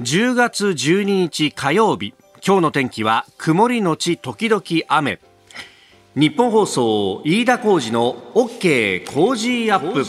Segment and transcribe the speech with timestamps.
[0.00, 2.14] 10月12日火曜日。
[2.46, 5.18] 今日の天気は曇りのち時々雨。
[6.14, 10.04] ニッポン放送飯田浩司の OK コージーアップ。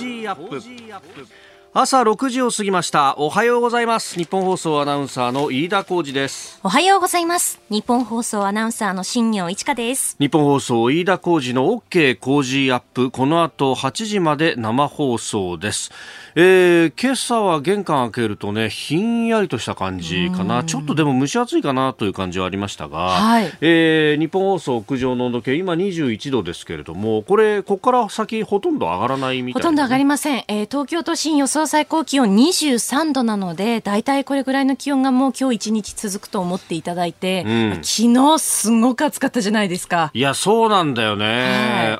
[1.72, 3.14] 朝6時を過ぎました。
[3.20, 4.16] おはようございます。
[4.18, 6.60] ニッポン放送アナウンサーの飯田浩司です。
[6.64, 7.62] おはようございます。
[7.70, 10.16] ニッポン放送アナウンサーの新行市佳です。
[10.20, 13.12] ニッポン放送飯田浩司の OK コージーアップ。
[13.12, 15.92] この後8時まで生放送です。
[16.34, 20.64] えー、今朝は玄関開けるとねひんやりとした感じかな。
[20.64, 40.12] ちょっとでも蒸し暑いかなという感じはありましたが、はい、えー、日本放送屋上の温度計今21度ですけれどもこれここから先ほとんど上がらないみたいな、ね、ほとんど上がりません、えー、東京都心予想最高気温23度なのでだいたいこれぐらいの気温がもう今日一日続くと思っていただいて、うん、昨日すごく暑かったじゃないですか。
[40.14, 41.26] いやそうなんだよね、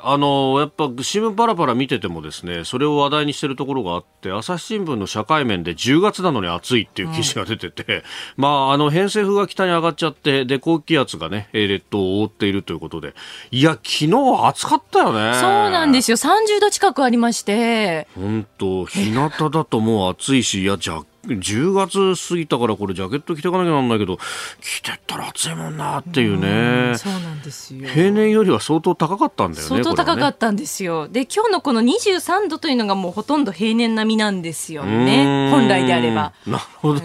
[0.02, 8.02] はい、あのやっぱ新聞パラパラ見ててもですねそれを話題にしてるところがあって朝日新聞の社会面で10月なのに暑いっていう記事が出てて、うん、
[8.42, 13.14] まああの偏西風が北に上がっちゃってで高気圧がね列島を覆っているということで。
[13.50, 15.34] いや昨日は暑かったよね。
[15.34, 16.16] そうなんですよ。
[16.16, 18.06] 30度近くありまして。
[18.14, 24.18] 本当日向だともう暑いしいやジャ10月過ぎたからこれジャケット着ていかなきゃなんないけど
[24.60, 26.96] 着てったら暑いもんなっていうね。
[26.96, 27.88] そうなんですよ。
[27.88, 35.50] 平年よりは相当高かったんだよね相当高かったんですよ、ね、で今日のこの23度というのがもうほとんど平年並みなんですよね。
[35.50, 36.32] 本来であれば。
[36.46, 37.00] なるほど、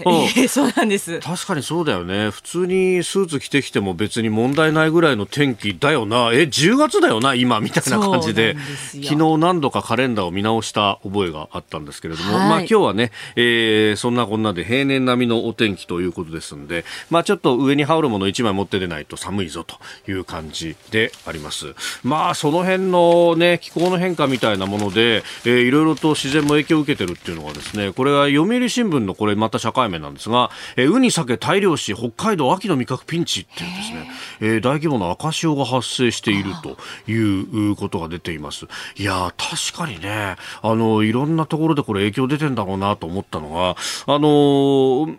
[0.48, 1.20] そうなんです。
[1.20, 2.30] 確かにそうだよね。
[2.30, 6.30] 普通にスーツ着てきても別に問題ないぐらいの天気だよな。
[6.32, 8.56] え10月だよな今みたいな感じで。
[9.04, 21.74] 昨日何度かカレンダーを見直した覚えがあったんですけれども、はい、まあ今日はね、えー、そんなこんなで平年並みのお天気ということですんで、まあちょっと上に羽織るもの1枚持って出ないと寒いぞという感じであります。
[22.04, 38.66] まあその辺のね、気候の変化みたいなもので、えー、いろいろと自然も影響を受けてるっていうのがですね、これは読売新聞のこれまた社会面なんですが、えー、ウニ、鮭、大量死、北海道秋の味覚ピンチっていうですね、えー、大規模な赤潮が発生しているということが出ています。
[38.94, 43.74] いや確かにね、あの、いろんなところでこれ影響出てんだろうなと思ったのが、
[44.06, 45.16] あの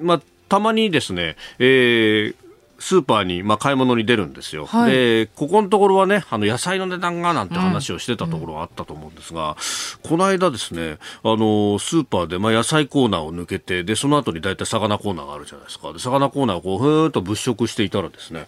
[0.00, 2.34] まあ、たまにですね、えー、
[2.82, 15.92] スーパーに、まあ、買い物に出るんですよ、はい、でここのところはねあの野菜の値段がなんて話をしてたところがあったと思うんですが、うん、この間ですねあのスーパーで、まあ、野菜コーナーを抜けてでその後に大体魚コーナーがあるじゃないですか。
[15.92, 18.46] で魚コーナーをこうふーんと物色していたらですね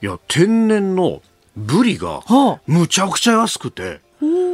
[0.00, 1.20] いや天然の
[1.56, 2.22] ブリが
[2.66, 4.00] むちゃくちゃ安くて。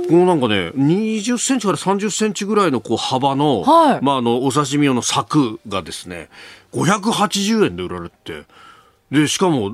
[0.09, 6.29] このなんかね、20センチから30センチぐらいのこう幅の、はい、まああの、お刺身用の柵がですね、
[6.73, 8.45] 580円で売られて、
[9.11, 9.71] で、しかも、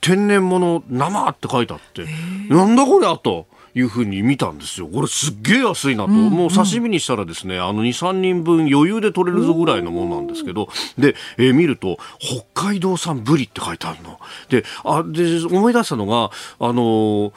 [0.00, 2.06] 天然物生って書いてあって、
[2.48, 3.46] なんだこれあと。
[3.76, 4.88] いうふうに見たんですよ。
[4.88, 6.10] これすっげえ安いなと。
[6.10, 14.18] うんうん、もう刺身にしたらですね、あの2、3人分余裕で取れるぞぐらいのものなんですけど、で、えー、見ると、北海道産ブリって書いてあるの。
[14.48, 17.32] で、あ、で、思い出したのが、あのー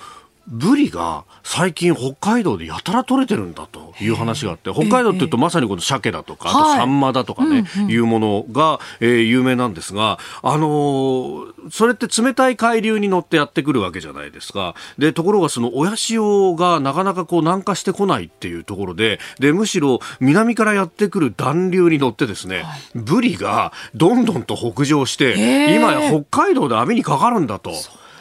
[0.50, 14.74] ブリが最近北海道でやたら取れてるんだという話があって北海道っていうとまさにこの鮭だとか、あとサンマだとかね、い、うものが、えー、有名なんですが、あのー、それって冷たい海流に乗ってやってくるわけじゃないですか。
[14.98, 22.64] で、ところがその親潮がなかなかこう南下してこないっていうところで、で、むしろ南からやってくる暖流に乗ってですね、
[22.96, 27.72] ブリがどんどんと北上して、今や北海道で網にかかるんだと。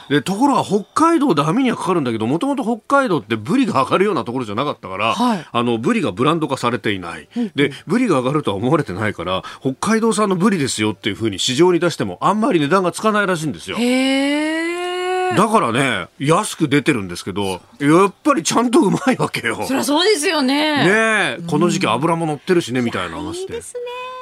[0.09, 13.77] でところが北海道で網にはかかるんだけどもともと北海道ってブリが上がるようなところじゃなかったから、はい、あのブリがブランド化されていない、でブリが上がるとは思われてないから北海道産のブリですよっていうふうに市場に出してもあんまり値段がつかないらしいんですよ。
[13.79, 14.58] へー
[15.37, 19.65] だからね、安く出てるんですけど、やっぱりちゃんとうまいわけよ。
[19.67, 20.85] そりゃそうですよね。
[20.85, 23.61] ねこの時期油も乗ってるしね、みたいな話で。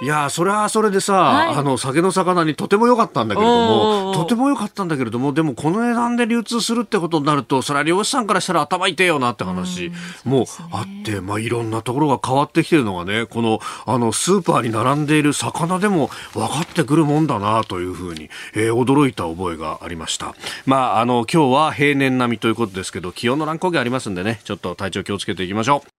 [0.02, 9.90] いやそれはそれでさ、はい、あの酒の魚にとても良かったんだけれどもとても良かったんだけれどもでもこの値段で流通するってことになるとそれは漁師さんからしたら頭痛いよなって話
[10.24, 20.34] もあって、まあ、いろんなところが変わってきてるのがねこのあのスーパーに並んでいる魚でも分かってくるもんだなというふうに、えー、驚いた覚えがありました。
[20.66, 25.95] まああの今日は平年並みということですけど気温の乱高下ありますんでねちょっと体調気をつけていきましょう。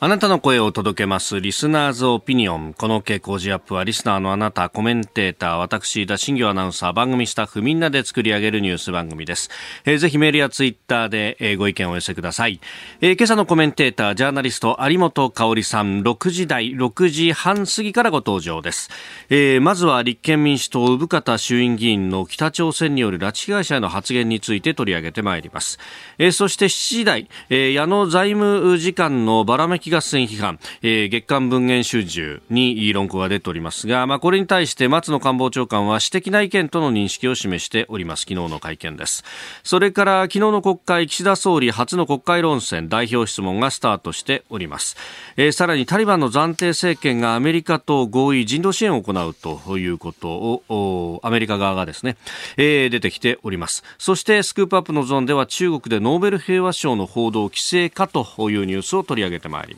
[0.00, 1.40] あなたの声を届けます。
[1.40, 2.72] リスナーズオピニオン。
[2.72, 9.50] この傾向時アップは、リスナーのあなた、コメンテーター、私、田新行アナウンサー、番組スタッフ、みんなで作り上げるニュース番組です。
[9.84, 12.60] えー、ぜひメールやツイッターで、えー、ご意見をお寄せください。
[13.00, 18.90] えー、今朝のコメンテーター、ジャーナリスト、有本香里さん、6時台、6時半過ぎからご登場です。
[19.30, 25.80] えー、まずは立憲民主党、生方衆院議員の北朝鮮による拉致被害者への発言について取り上げてまいります。
[26.18, 26.68] えー、そして7
[26.98, 38.22] 時台、えー、矢野財務次官のばらめき揮合戦批判、えー、月刊文言集中に論考が出ておりますが、まあ、これに対して松野官房長官は私的な意見との認識を示しております。
[38.22, 39.24] 昨日の会見です。
[39.62, 44.96] それから昨日の国会岸田総理初の国会論戦代表質問がスタートしております、
[45.36, 50.28] えー、さらにタリバンの暫定政権がアメリカと合意人道支援を行うということ
[50.68, 52.16] をアメリカ側がですね、
[52.56, 53.84] えー、出てきております。
[53.98, 59.77] そしてスクープアップのゾーンでは中国でノーベル平和賞の報道規制かというニュースを取り上げてまいりま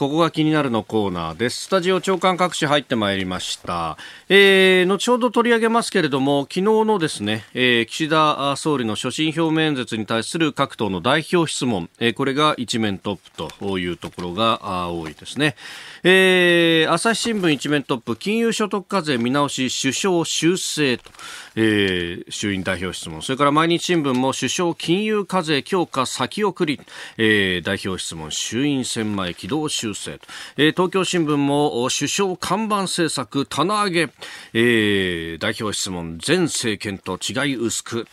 [0.00, 1.64] ここが気になるのコーナーです。
[1.64, 3.98] スタジオ長官各紙入ってまいりました。
[4.30, 15.54] えー、後ほど取り上げますけれども、昨日のですね、えー、岸田総理の所信表明演説に対する各党の代表質問、えー、これが一面トップというところが多いですね。
[16.02, 21.10] えー、朝日新聞一面トップ、金融所得課税見直し、首相修正と。
[21.56, 23.22] えー、衆院代表質問。
[23.22, 26.80] それから毎日新聞も首相金融課税強化先送り、
[27.16, 28.30] えー、代表質問。
[28.30, 30.20] 衆院選前軌道修正
[30.56, 34.00] えー、東京新聞も首相看板政策棚上げ、
[34.52, 38.06] えー、代表質問前政権と違い薄く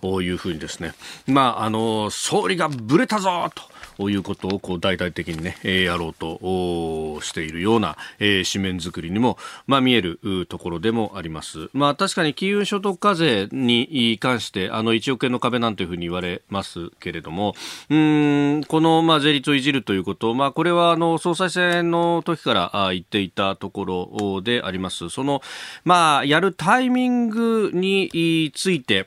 [0.00, 0.94] というふうにですね。
[1.26, 3.73] まああの総理がぶれたぞと。
[3.98, 10.18] いうことをこう大々的にね、えー、やろうとしているような、えー、紙面作りにも、まあ、見える
[10.48, 11.70] ところでもあります。
[11.72, 17.54] まあ、確かに金融所得課税に関して、あの1億円の壁なんていうふうに言われますけれども、
[17.90, 25.08] うんこの、まあ、税率をいじるということ、まあ、これはあの総裁選の時から言っていたところであります。
[25.10, 25.42] その、
[25.84, 29.06] まあ、やるタイミングについて、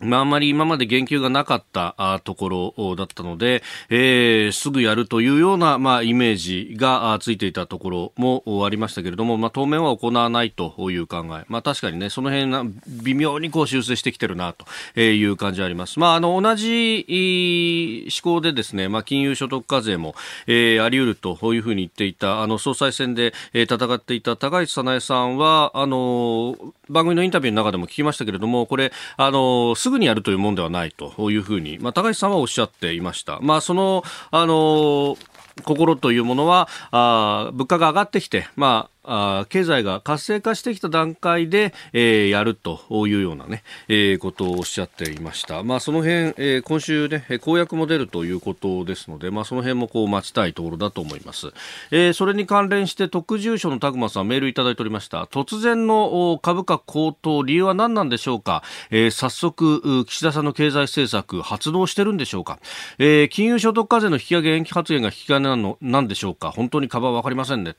[0.00, 11.44] まあ、あまり今まで言及がなかったところだったので、えー、すぐやるというような、まあ、イメージがついていたところもありましたけれども、まあ、当面は行わないという考え。
[11.48, 14.54] まあ、確かにね、その辺微妙にこう修正してきてるな
[14.94, 15.98] という感じはあります。
[15.98, 20.14] まあ、あの、同じ思考でですね、まあ、金融所得課税も、
[20.46, 26.56] えー、あり得るというふうに言っていた、あの、総裁選で、戦っていた高市早苗さんは、あの、
[26.90, 33.38] 番組のインタビューの中でも聞きましたけれども、これ、あの、すぐにやるというもんではないというふうに、まあ、高橋さんはおっしゃっていました。
[33.40, 35.16] まあ、その、あの、
[35.64, 45.62] 心というものは、あ物価が上がってきて、まあ、あ経済が活性化してきた段階で、えー、やるというようなね、えー、ことをおっしゃっていました。
[45.62, 51.52] まあ、その辺、えー、今週ね、公約も出るということですので、まあ、その辺もこう待ちたいところだと思います。
[51.90, 55.24] えー、それに関連して特住所のタグマさんメールいただいておりました。
[55.24, 62.58] 突然の株価高騰、理由は何なんでしょうか、えー、早速、岸田さんの経済政策発動してるんでしょうか、
[62.98, 66.50] えー、金融所得課税の引き上げ延期発言が引き金なのなんでしょうか？
[66.50, 67.74] 本当に株は分かりませんね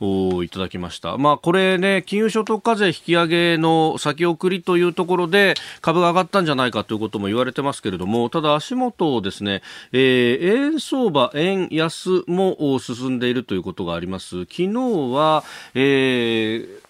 [0.00, 1.16] といただききました。
[1.16, 9.62] まあ、これね、金融所得課税引き上げの先送りというところで株が上がったんじゃないかということも言われてますけれども、ただ足元をですね、
[9.92, 14.40] えー、円相場、円安も進んでいるということがあります。
[14.42, 14.68] 昨日
[15.12, 15.44] は、
[15.74, 16.84] えー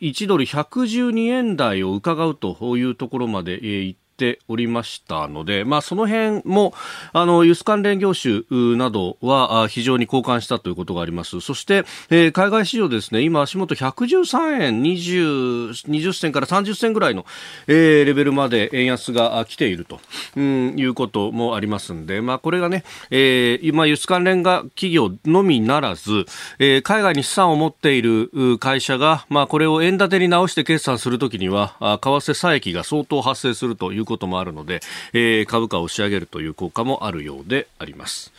[0.00, 6.74] 1ドル112円台を伺うというところまで行ってておりましたので、まあ、その辺も、
[7.12, 8.42] あの、輸出関連業種
[8.76, 11.40] などは非常に交換したということがあります。
[11.40, 17.24] そして、えー、海外市場ですね、今足元113円20、20銭から30銭ぐらいの、
[17.68, 20.00] えー、レベルまで円安が来ていると、
[20.36, 26.26] うん、いうこともありますんで、まあ、これがね、えー、今輸出関連が企業のみならず、
[26.58, 34.80] えー、海外に資産を持っている会社が、まあ、これを円建てに直して決算するときには、為替差益が相当発生するということもあるので、
[35.12, 38.32] えー、株価を押し上げるという効果もあるようであります。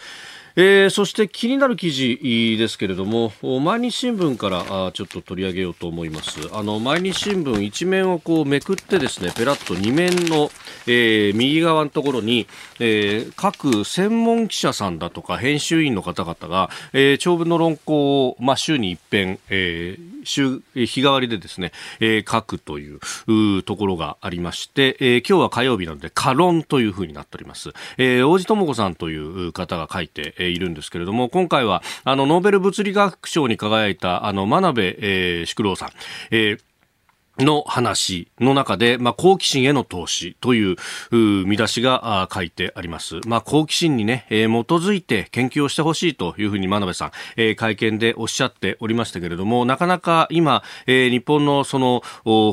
[0.61, 6.37] えー、そして気になる記事ですけれども毎日新聞からちょっと取り上げようと思います。
[6.51, 10.51] あの毎日新聞一面をこうめくってですねペラッと2面の、
[10.85, 12.45] えー、右側のところに、
[12.81, 35.89] えー、各専門記者さんだとか編集員の方々が、え、長文の論考を、まあ、週に一遍、え、週日替わりでですね、え、書くというところがありまして、え、今日は火曜日なので過論というふうになっております、え、王子智子さんという方が書いて、いるんですけれども、今回は、あの、ノーベル物理学賞に輝いた、あの、真鍋、えー、宿郎さん、
[36.31, 36.68] えー
[37.39, 40.75] の話の中で、まあ、好奇心への投資という
[41.11, 43.21] 見出しが書いてあります。
[43.25, 52.01] まあ、好奇心にね、えー、基づいて研究をしてほしいというふうに真鍋さん、えー、会見でおっしゃっておりましたけれども、なかなか今、えー、日本のその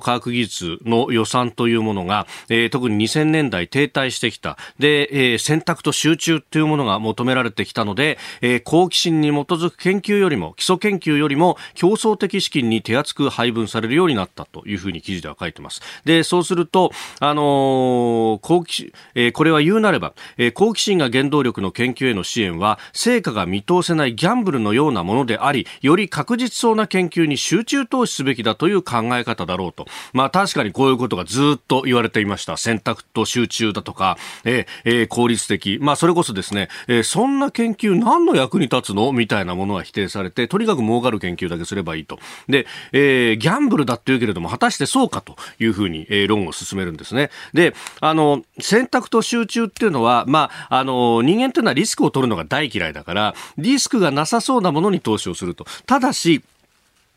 [0.00, 4.56] 科学技術の予算というものが、えー、特に2000年代停滞してきた。
[4.78, 15.80] で、えー、選択と集中というものが求められてきたので、えー、好奇心に基づく研究よりも、基礎研究よりも競争的資金に手厚く配分されるようになったといういうふうに記事では書いてます。
[16.04, 29.86] で、そうすると、あのー、好奇、えー、これは言うなれば、えー、好奇心が原動力の研究への支援は、成果が見通せないギャンブルのようなものであり、より確実そうな研究に集中投資すべきだという考え方だろうと。
[30.12, 32.56] まあ確かにこういうことがずっと言われていました。
[32.56, 35.78] 選択と集中だとか、えー、効率的。
[35.80, 39.12] まあそれこそですね、えー、そんな研究何の役に立つの？
[39.12, 42.18] みたいなものは否定されて、とにかく儲かる研究だけすればいいと。
[42.48, 47.30] で、えー、ギャンブルだって言うけれども、果たしてそうかというふうに、えー、論を進めるんですね。
[47.52, 55.66] で、あの、選択と集中っていうのは、まあ、あの、人間というのはリスクを取るのが大嫌いだから、リスクがなさそうなものに投資をすると。
[55.86, 56.42] ただし、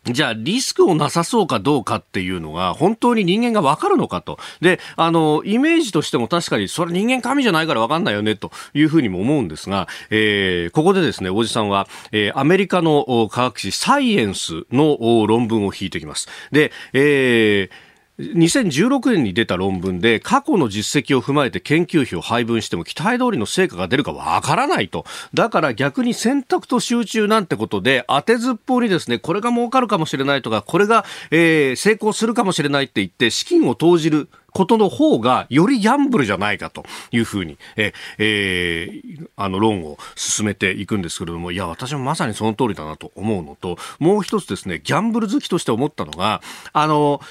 [0.06, 4.40] じゃあ、リスクをなさそうかどうかっていうのが、本当に人間がわかるのかと。
[4.62, 16.28] で、あの、イメージとしても確かに、それ人間神じゃないからわかんないよね、というふうにも思うんですが、えー、ここでですね、おじさんは、えー、アメリカの科学誌サイエンスの論文を引いてきます。
[16.52, 17.89] で、えー、
[18.20, 25.06] 2016年に出た論文で過去の実績を踏まえて研究費を配分しても期待通りの成果が出るかわからないと。
[25.34, 46.42] だから逆に選択と集中なんてことで当てずっぽうにですね、これが儲かるかもしれないとか、これが、えー、成功するかもしれないって言って資金を投じることの方がよりギャンブルじゃないかというふうに、ええー、あの論を進めていくんですけれども、いや、私もまさにその通りだなと思うのと、もう一つですね、ギャンブル好きとして思ったのが、
[46.74, 47.22] あの、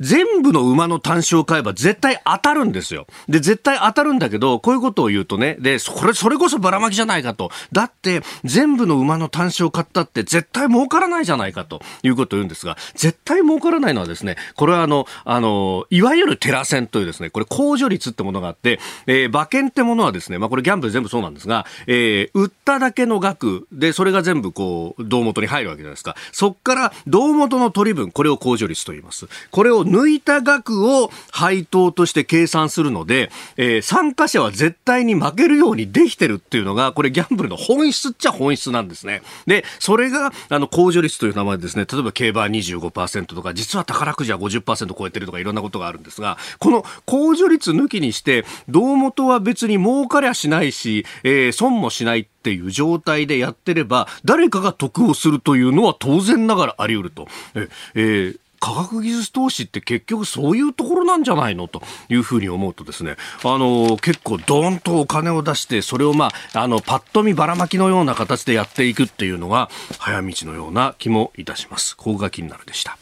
[0.00, 3.06] 全部の馬の単勝を買えば絶対当たるんですよ。
[3.28, 7.50] で、絶対当たるんだけど、こういうことを言うとね、で、それ、それこそばらまきじゃないかと。
[7.72, 26.16] だって、全部の馬の単勝を買ったって絶対儲からないじゃないかということを言うんですが、絶対儲からないのはですね、これはあの、あの、いわゆるテラセンというですね、これ控除率ってものがあって、えー、馬券ってものはですね、まあこれギャンブル全部そうなんですが、えー、売っただけの額で、それが全部こう、胴元に入るわけじゃないですか。
[26.32, 29.28] そっから胴元の取り分、これを控除率と言います。
[29.50, 39.22] これを抜いた額を配当として計算するので、えー、参加者は絶対に負けるようにできてるっていうのが、これギャンブルの本質っちゃ本質なんですね。
[39.46, 57.28] で、それが、あの、控除率という名前ですね、例えば競馬25%とか、実は宝くじは50%超えてるとかいろんなことがあるんですが、この控除率抜きにして、胴元は別に儲かりゃしないし、えー、損もしないっていう状態でやってれば、誰かが得をするというのは当然ながらあり得ると。
[57.54, 61.66] ええー科学技術投資って結局そういうところなんじゃないの？
[61.66, 71.96] というふうに思うとですね、あの、結構ドーンとお金を出して、それをまあ、あの、パッと見ばらまきのような形でやっていくっていうのが、早道のような気もいたします。
[71.96, 72.98] ここが気になるでした。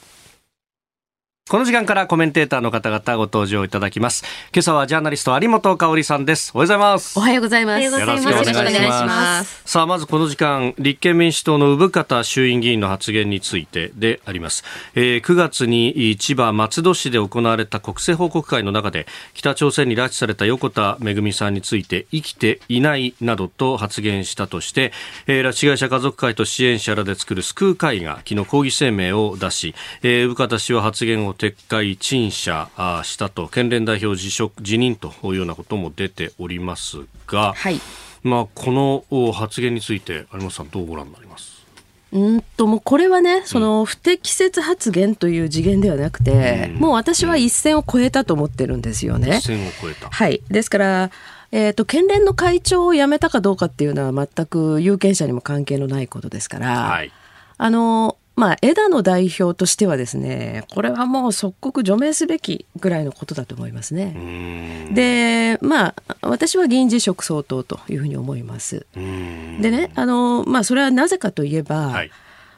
[1.49, 4.23] この時間からコメンテーターの方々ご登場いただきます。
[4.53, 6.51] 今朝はジャーナリスト有本香里さんです。
[6.55, 7.19] おはようございます。
[7.19, 7.83] おはようございます。
[7.83, 9.63] よろしくお願いします。
[9.65, 14.63] さあ、まずこの時間、立憲民主党の産方衆院議員の発言についてであります。
[14.95, 24.93] えー、9月に千葉松戸市で行われた国政報告会の中で、北朝鮮に拉致された横田めぐみさんについて生きていないなどと発言したとして、
[25.27, 32.69] えー、拉致被害者家族会と支援者らで作る救う会が昨日抗議声明を出し、えー、産方氏は発言を撤回陳謝
[33.05, 37.81] したと県連代表辞職辞任というようなことも出ておりますが、はい、
[38.23, 41.59] まあ、この発言について有本さんどうご覧になります？
[42.11, 49.37] うんともうこれはね、その不適切発言という次元ではなくて、うん、もう私は一線を越えたと思ってるんですよね。
[49.37, 50.09] 一線を越えた。
[50.09, 50.43] はい。
[50.49, 51.11] ですから、
[51.53, 57.13] えっ、ー、と、県連の会長を辞めたかどうかっていうのは全く有権者にも関係のないことですから、はい、
[57.59, 64.89] あの、まあ、枝野代表としてはですね、これはもう即刻除名すべきぐらいのことだと思いますね。
[64.93, 68.87] で、まあ、私は議員辞職相当というふうに思います。
[68.95, 69.01] で
[69.73, 72.13] ね、あの、まあ、それはなぜかといえば、はい、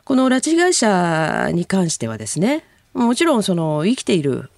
[0.04, 4.50] この拉致被害者に関してはですね、もちろんその生きている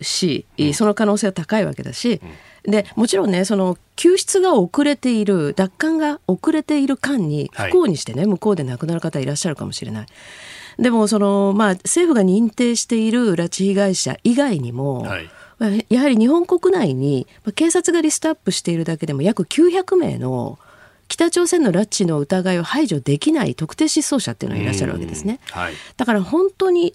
[0.00, 2.30] し、その可能性は高いわけだし、うん
[2.66, 10.06] でもちろんねその救出が遅れている奪還が遅れている間に不幸にしてね、はい、向こうで亡くなる方いらっしゃるかもしれない。
[10.78, 20.58] でもその、まあ、政府が認定している拉致被害者以外にも、はい、やはり日本国内に警察がリストアップしているだけでも約900名の
[21.08, 25.38] 北朝鮮の拉致の疑いを排除できない特定失踪者っていうのがいらっしゃるわけですね。
[25.50, 26.94] はい、だから本当に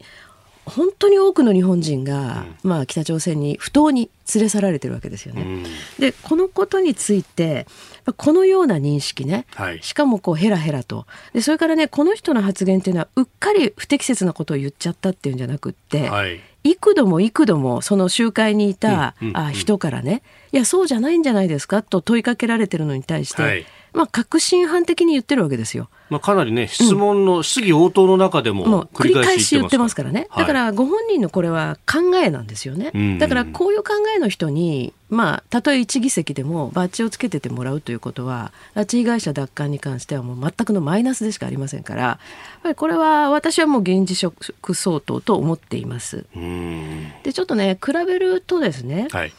[0.66, 5.42] 本当に多くの日本人が、うん、まあ、北朝鮮に不当に連れ去られてるわけですよね。
[5.42, 5.64] うん、
[6.00, 7.68] でこのことについて
[8.18, 11.06] このような認識ね、はい、しかもこうヘラヘラと。
[11.34, 25.90] でそれからねこの人の発言っていうのはうっかり不適切なことを言っちゃったっていうんじゃなくって、はい、幾度も幾度もその集会にいた、あ人からねいやそうじゃないんじゃないですかと問いかけられてるのに対して、はいまあ、確信犯的に言ってるわけですよ。
[26.10, 30.28] まあ、かなりね、質問の、質疑応答の中でも繰り返し言ってますからね。
[30.36, 33.18] だから、ご本人のこれは考えなんですよね。
[33.20, 42.20] だから、こういう考えの人に、まあ、たとえ一議席でもバッジをつけててもらうということは、拉致被害者奪還に関してはもう全くのマイナスでしかありませんから、や
[42.60, 46.26] っぱりこれは私はもう現実職相当と思っています。
[47.24, 49.34] で、ちょっとね、比べるとですね、はい、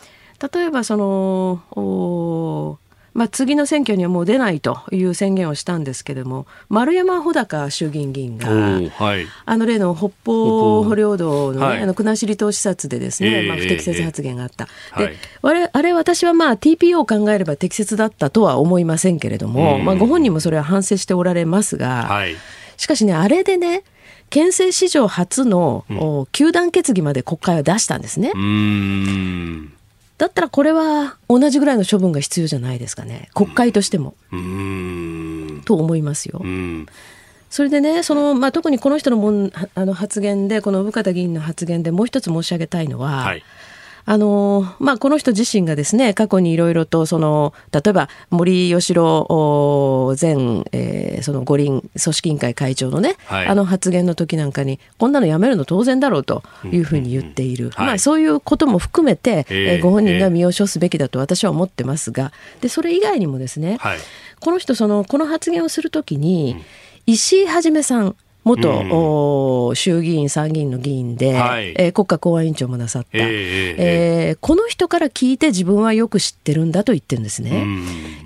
[0.55, 2.79] 例えばその、
[3.15, 15.05] まあ、次の選挙にはもう出ないという宣言をしたんですけれども丸山穂高衆議院議員が、はい、あの例の北方領土の,、ね、はい、あの国後島視察でですね、えー、まあ、不適切発言があった、えー、で、
[15.43, 22.25] はい、あれ私はまあ TPO を考えれば適切だったとは思いませんけれども、まあ、ご本人もそれは反省しておられますが、
[22.77, 23.85] しかしねあれでね
[24.31, 28.33] 憲政史上初の、うん、球団決議まで国会は出したんですね。
[30.19, 33.29] だったらこれは同じぐらいの処分が必要じゃないですかね。
[33.35, 34.15] 国会としても。
[35.65, 36.43] と思いますよ。
[37.51, 43.43] それでねその、まあ、特にこの人のもんあの発言でこの生方議員の発言でもう一つ申し上げたいのは、はい
[44.05, 50.33] あのまあ、この人自身がですね過去にいろいろとその例えば森喜朗前、
[50.73, 63.99] えー、その五輪組織委員会会長のね、はい、あの発言の時なんかにこんなのやめるの当然だろうというふうに言っている、まあ、そういうことも含めて、えー、ご本人が身を処すべきだと私は思ってますがでそれ以外にもですね、はい、
[64.41, 66.57] この人そのこの発言をするときに、
[67.07, 77.67] 石井はじめさん元、うん、衆議院参議院の議員で、はい、えー、国家公安委員長もなさった、えー、えー、この人から聞いて自分はよく知ってるんだと言ってるんですね。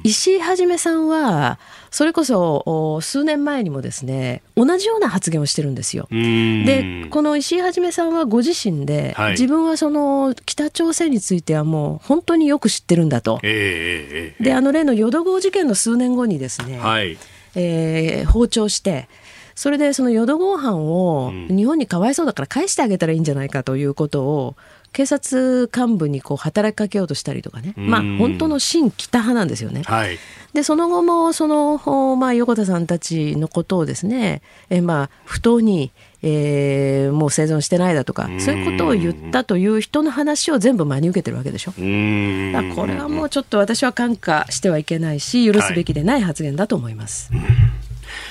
[0.05, 1.59] 石井はじめさんは
[1.91, 6.07] それこそ数年前にもですね同じような発言をしてるんですよ。
[6.11, 13.41] でこの石井はじめさんはご自身で、はい、自分はその北朝鮮についてはもう本当によく知ってるんだと。
[13.43, 17.19] えー、であの例の淀号事件の数年後にですね、はい、
[17.55, 19.09] えー、訪朝して
[19.57, 24.55] それでその淀合飯を日本にかわいそうだから返してあげたらいいんじゃないかということを
[24.93, 29.83] 警察幹部にこう働きかけようとしたりとかね、まあ、本当の新北派なんですよね。
[29.85, 30.19] はい、
[30.53, 35.91] でその後もその、まあ、横田さんたちのことをですねえ、まあ、不当に、
[36.23, 41.73] えー、もう生存してないだとかそういうことを言ったという人の話を全部真に受けてるわけでしょ。
[41.73, 47.33] これはもうちょっと私は看過してはいけないし許すべきでない発言だと思います。
[47.33, 47.86] はい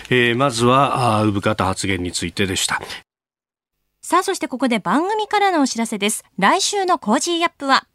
[0.10, 2.82] えー、まずは産方発言についてでした。
[4.02, 6.24] さあそしてここで番組からのお知らせです。
[6.38, 7.88] 来週のコージーアップは？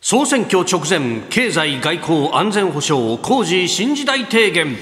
[0.00, 4.76] 総選挙直前経済外交安全保障工事新時代提言。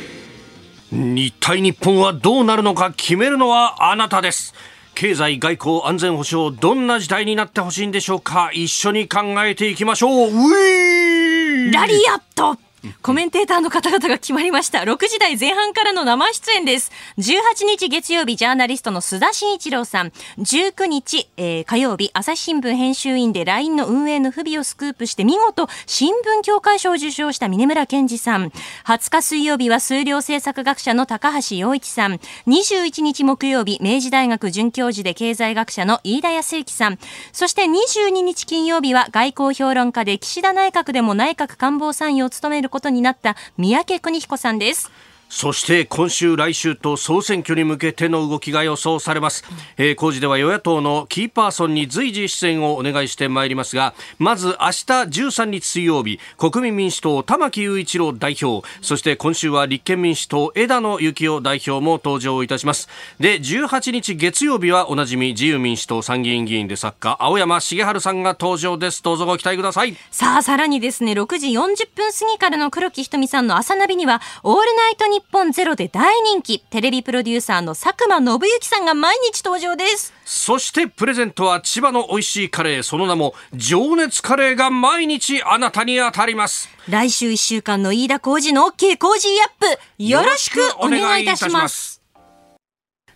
[1.16, 4.54] 一体日本はどうなるのか決めるのはあなたです。
[4.94, 8.50] 経済外交安全保障どんな時代になってほしいんでしょうか。
[8.52, 10.30] 一緒に考えていきましょう。
[10.30, 12.58] うラリアット
[13.02, 14.80] コメンテーターの方々が決まりました。
[14.80, 16.90] 6時台前半からの生出演です。
[17.18, 20.12] 18日月曜日、ジャーナリストの須田慎一郎さん。
[20.38, 28.52] 19日、えー、火曜日、朝日新聞編集員で LINE の運営の不備をスクープして見事、新聞協会賞を受賞した峰村健二さん。
[28.84, 32.20] 20日水曜日は数量政策学者の高橋洋一さん。
[32.46, 36.98] 21日木曜日、明治大学准教授で経済学者の飯田康之さん。
[37.32, 44.90] そして22日金曜日は外交評論家で岸田内閣でも内閣官房参与を務めることになった三宅邦彦さんです。
[45.34, 49.44] そして今週来週と総選挙に向けての動きが予想されます、
[49.76, 62.88] えー、工事では与野党のキーパーソンに随時出演をお願いしてまいりますがまず明日13日水曜日国民民主党玉木雄一郎代表そして今週は立憲民主党枝野幸男代表も登場いたします。
[63.20, 69.02] で18日月曜日はおなじみ自由民主党参議院議員で作家青山茂春さんが登場です。
[69.02, 69.96] どうぞご期待ください。
[70.10, 80.12] さあさらにですね6時40分過ぎからの黒木ひとみさんの朝ナビにはオールナイト日本ゼロで大人気、テレビプロデューサーの佐久間信之さんが毎日登場です。
[80.24, 86.68] そしてプレゼントは千葉の美味しいカレー、その名も情熱カレーが毎日あなたに当たります。
[86.88, 91.93] 来週1週間の飯田浩二の OK 工事アップ、よろしくお願いいたします。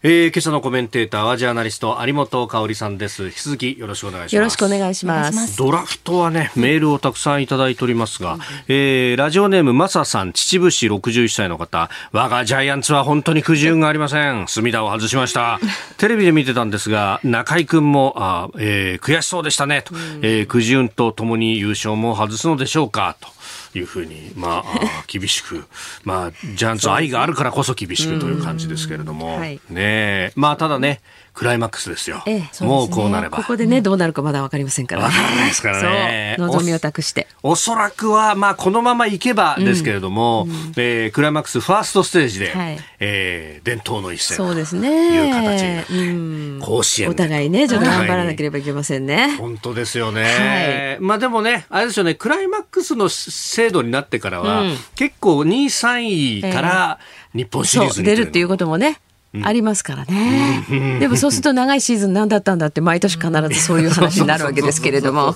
[0.05, 3.25] えー、今朝のコメンテーターはジャーナリスト有本香里さんです。
[3.25, 4.37] 引き続きよろしくお願いします。
[4.37, 5.59] よろしくお願いします。
[5.59, 11.91] ドラフトはねメールをたくさんいただいておりますが、えー、ラジオネームマサさん秩父市61歳の方。
[12.13, 14.47] 我がジャイアンツは本当にくじ運がありません。
[14.47, 15.59] 隅田を外しました。
[15.99, 19.83] テレビで見てたんですが中居君もあ、えー、悔しそうでしたね。
[19.83, 23.17] と、えー、くじ運とともに優勝も外すのでしょうか。
[23.21, 23.38] と
[23.75, 25.65] いうふうに、まあ、 厳しく、
[26.05, 31.01] まあ、ジャンツ愛があるからこそ厳しくという感じですけれども、はい、ねまあ、ただね、
[31.39, 32.25] クライマックスですよ。
[32.27, 33.39] ええ、もうこうなれば。
[33.39, 36.35] ここでね、どうなるかまだわかりませんから、わからないですからね。
[36.37, 37.29] 望みを託して。
[37.45, 44.89] おそらくは、まあ、このままいけばですけれども、うん、えー、クライマックスファーストステージで、はい、えー、伝統の一戦そうですね。
[45.15, 47.09] いう形に甲子園。
[47.09, 49.37] お互いね、ちょっと頑張らなければいけませんね。
[49.39, 50.97] 本当ですよね。
[50.97, 56.99] はい、まあでもね、あれですよね、クライマックスの制度になってからは、うん、結構2位、3位から
[57.33, 58.99] 日本シリーズに、出るっていうこともね。
[59.43, 65.35] ありますからね、うん、でもそうすると長いシーズン何だったんだって毎年必ずそういう話になるわけですけれども。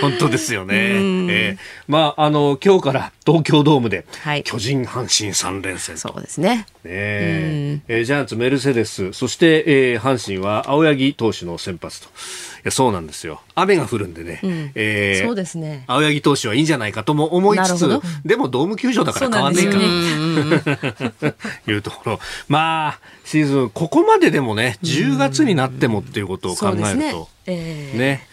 [0.00, 4.06] 本当ですよね、えー、まああの今日から東京ドームで、
[4.44, 6.48] 巨人阪神3連戦そうですね。
[6.48, 7.80] ねえ。
[7.88, 9.12] ー、ジャイアンツメルセデス。
[9.12, 12.08] そして、えー、阪神は青柳投手の先発と。
[12.08, 12.12] や
[12.70, 13.40] そうなんですよ。
[13.54, 15.84] 雨が降るんでね、うん、えー、そうですね。
[15.86, 21.34] 青柳投手はいいんじゃないかとも思いつつでもドーム球場だから変わんねえかと、ね、
[21.72, 22.20] いうところ。
[22.48, 27.26] まあシーズンここまででもね10月になってもっていうことを考えると、ね。
[27.46, 28.26] えー、ね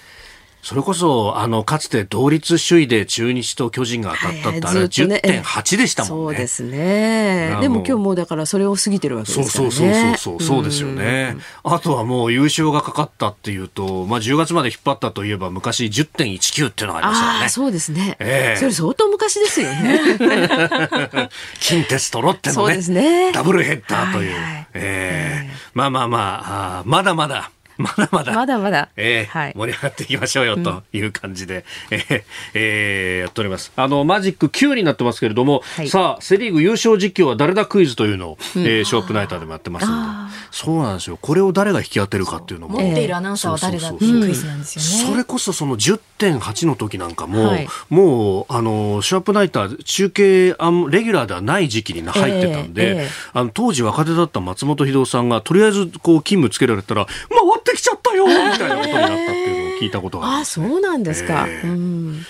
[0.64, 6.26] それこそ、あの、かつて同率首位で中日と巨人が当たったって、あれは10.8でしたもんね。
[6.26, 7.58] そうですね。
[7.60, 9.72] でも今日もうだからそれを過ぎてるわけですからね。
[9.72, 11.36] そうそうそうそう、そうですよね。
[11.66, 17.50] あとはもう優勝がかかったっていうと、まあ10月まで引っ張ったといえば昔10.19っていうのがありましたよね。
[17.50, 18.16] そうですね。
[18.20, 20.00] えー、それ相当昔ですよね。
[21.60, 24.34] 近鉄とロッテのね、ねダブルヘッダーという。
[24.34, 27.52] はいはい、えー、まあまあまああ、まだまだ。
[27.78, 28.34] まだまだ。
[28.34, 28.90] まだまだ。
[28.96, 33.72] えー、はい、盛り上がっていきましょうよという感じで、うん、えー、えー、やっております。
[33.76, 41.18] あの、マジック9になってますけれども、はい、さあ、セリーグ優勝実況は誰だクイズというのを、うん、えー、ショープナイターでもやってますので、そうなんですよ。
[41.20, 42.80] これを誰が引き当てるかっていうのも。
[42.80, 45.12] 持っているアナウンサーは誰だっていうクイズなんですよね。
[45.12, 57.14] それこそその10.8の時なんかも、はい、もう、あの、ショープナイター中継あん、レギュラーではない時期に入ってたんで、えーえー、あの当時若手だった松本秀夫さんが、とりあえずこう勤務つけられたら、回
[57.60, 62.26] ってきちゃったよみたいなことになったっていうのを聞いたことがああそうなんですか、えー、うん。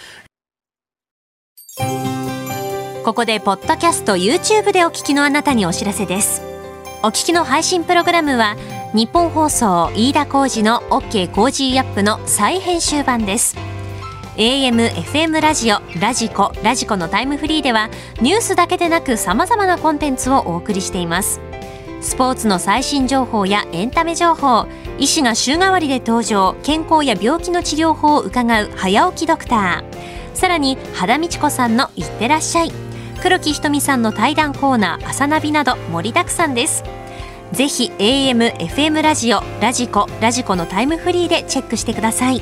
[3.03, 6.41] ここでポッドキャスト YouTube でお聞きのあなたにお知らせです。
[7.03, 8.55] お聞きの配信プログラムは
[8.93, 13.57] ニッポン放送飯田浩司の OK コージーアップの再編集版です。
[14.37, 21.39] AM、FM ラジオ、ラジコ、ラジコのタイムフリーではニュースだけでなく様々なコンテンツをお送りしています
[22.03, 24.67] スポーツの最新情報やエンタメ情報
[24.99, 30.13] 医師が週替わりで登場健康や病気の治療法を伺う早起きドクター。
[30.35, 32.71] さらに羽田美智子さんの「いってらっしゃい」
[33.21, 36.83] 黒木ひとみさんの対談コーナー「朝ナビ」など盛りだくさんです。
[37.53, 42.41] ぜひ AM、FM ラジオ、ラジコ、ラジコのタイムフリーでチェックしてください。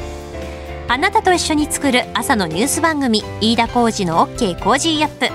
[0.87, 5.29] あなたと一緒に作る朝のニュース番組飯田浩司の OK コージーアップ。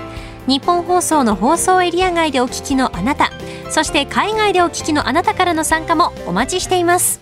[0.47, 3.31] ニッポン放送の放送エリア外でお聞きのあなた
[3.69, 7.19] そして海外でお聞きのあなたからの参加もお待ちしています。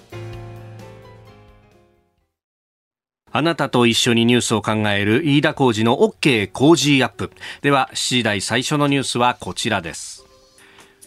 [3.32, 7.32] あなたと一緒にニュースを考える飯田浩二の OK 工事アップ。
[7.62, 10.24] では7時台最初のニュースはこちらです。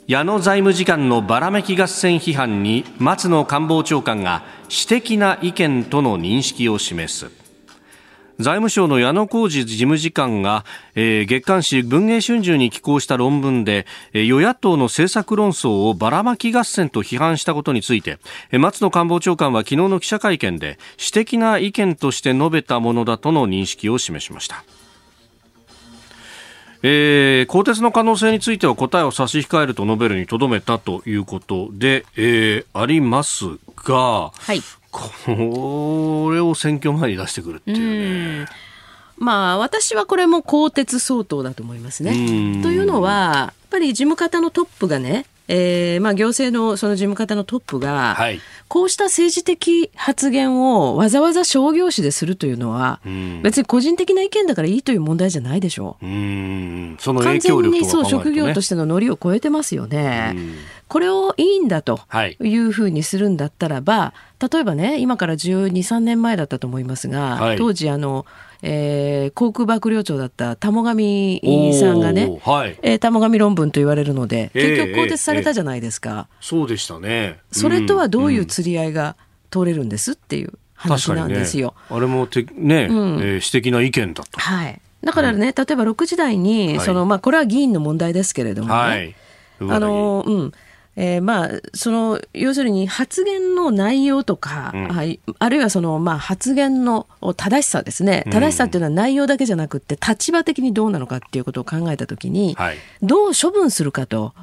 [0.07, 7.38] 矢野財務次官のばらめき合戦批判に松野官房長官が私的な意見との認識を示す。
[8.39, 18.19] 財務省の矢野浩二事務次官が、えー、月刊誌文藝春秋に寄稿した論文で、えー、与野党の政策論争をばらまき合戦と批判したことについて、
[18.53, 24.63] えー、松野官房長官は昨日の記者会見で私的な意見として述べたものだとの認識を示しました。
[26.85, 33.47] えー、更迭の可能性については答えを差し控えると述べるにとどめたということで、えー、あります
[33.85, 34.61] が、はい、
[35.25, 38.47] これを選挙前に出してくるっていうね。
[39.17, 42.13] まあ私はこれも更迭相当だと思いますね。
[42.63, 53.01] というのはやっぱり事務方のトップがねえーまあ、行政のその事務方のトップが、はい、こうした政治的発言をわざわざ商業誌でするというのは、
[53.43, 56.07] 別に個人的な意見だからいいという問題じゃないでしょう。
[56.07, 60.37] うんその完全にそう職業としてのノリを超えてますよね。
[60.89, 62.01] これをいいんだと
[62.41, 62.57] い。
[62.57, 68.27] うふうにするんだったらば、例えばね今から12、3年前だったと思いますが、はい、当時あの
[68.63, 71.41] えー、航空幕僚長だった田母神
[71.79, 72.79] さんがね、はい。
[72.83, 76.29] えー、田母神論文と言われるので、結局更迭されたじゃないですか。
[76.29, 79.17] えー、そうでしたね、それとはどういう釣り合いが
[79.51, 81.75] 取れるんですっていう話なんですよ。
[81.91, 84.41] ね、あれもてね、うん、えー、私的な意見だと。
[84.41, 84.81] はい。
[85.05, 89.15] だからね、例えば6時台に、そのまあこれは議員の問題ですけれどもね、はい、
[89.61, 90.53] あのうん。
[91.01, 97.07] えー、まあ、その、要するに発言の内容とか、うん、はい、あるいはその、まあ、発言の
[97.37, 98.25] 正しさですね。
[98.33, 104.35] 正しさっていうのは内容だけじゃなくて、立場的にどうなのかっていうことを考えたときに、はい、どう処分するかと。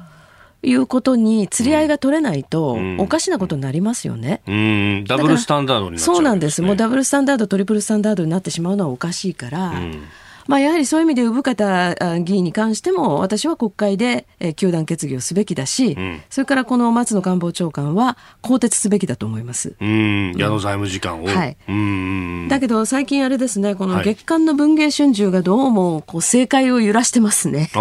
[0.62, 4.40] いうことに釣り合いが取れないと、おかしなことになりますよね。
[4.48, 6.60] うん、ダブルスタンダードね、そうなんです。
[6.60, 10.02] もうダブルスタンダード、トリプルスタンダードになってしまうのはおかしいから、うん
[10.48, 19.76] まあ、やはりそういう意味で生方議員に関しても私は国会で糾弾決議をすべきだし、うん、それからこの松野官房長官は更迭すべきだと思います。
[19.80, 20.32] うん。
[20.36, 27.70] 矢野財務次官を、はい、うんだけど最近あれですねこの月刊の文藝春秋がどうもこう政界を揺らしてますね。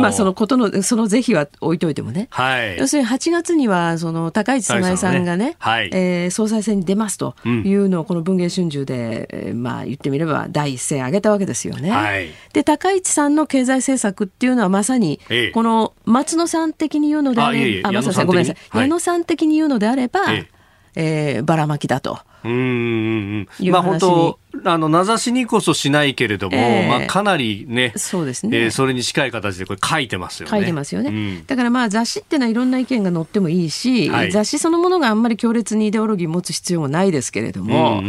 [0.00, 11.90] まあそのことのその是非は置いといてもね、はい、要するに8月にはその高市早苗さんがねね、はい、えー、総裁選に出ますというのをこの文藝春秋で、えー、まあ言ってみれば第一声挙げたわけですですよね。
[11.90, 15.20] はい、で高市さんの経済政策っていうのはまさに
[15.52, 20.48] この松野さん的に言うのであれば、あ、松野さんごめんなさい、はい、矢野さん的に言うのであれば、え
[20.98, 22.18] えー、ばらまきだと。
[22.44, 30.50] うんまあ本当あの名指しにこそしないけれども、えー、まあかなりね、そうですね、えー、それに近い形でこれ書いてますよね。
[30.50, 31.10] 書いてますよね。
[31.10, 38.02] うん、だからまあ雑誌ってのはいろんな意見が載ってもいいし、はい、雑誌そのものがあんまり強烈にイデオロギーを持つ必要もないですけれども、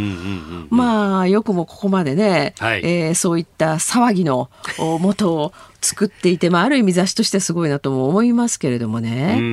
[0.70, 4.48] まあよくもここまでね、はい、えー、そういった騒ぎの
[4.78, 9.36] 元を作っていて、まあある意味雑誌としてすごいなとも思いますけれどもね。
[9.38, 9.52] うんうんうんう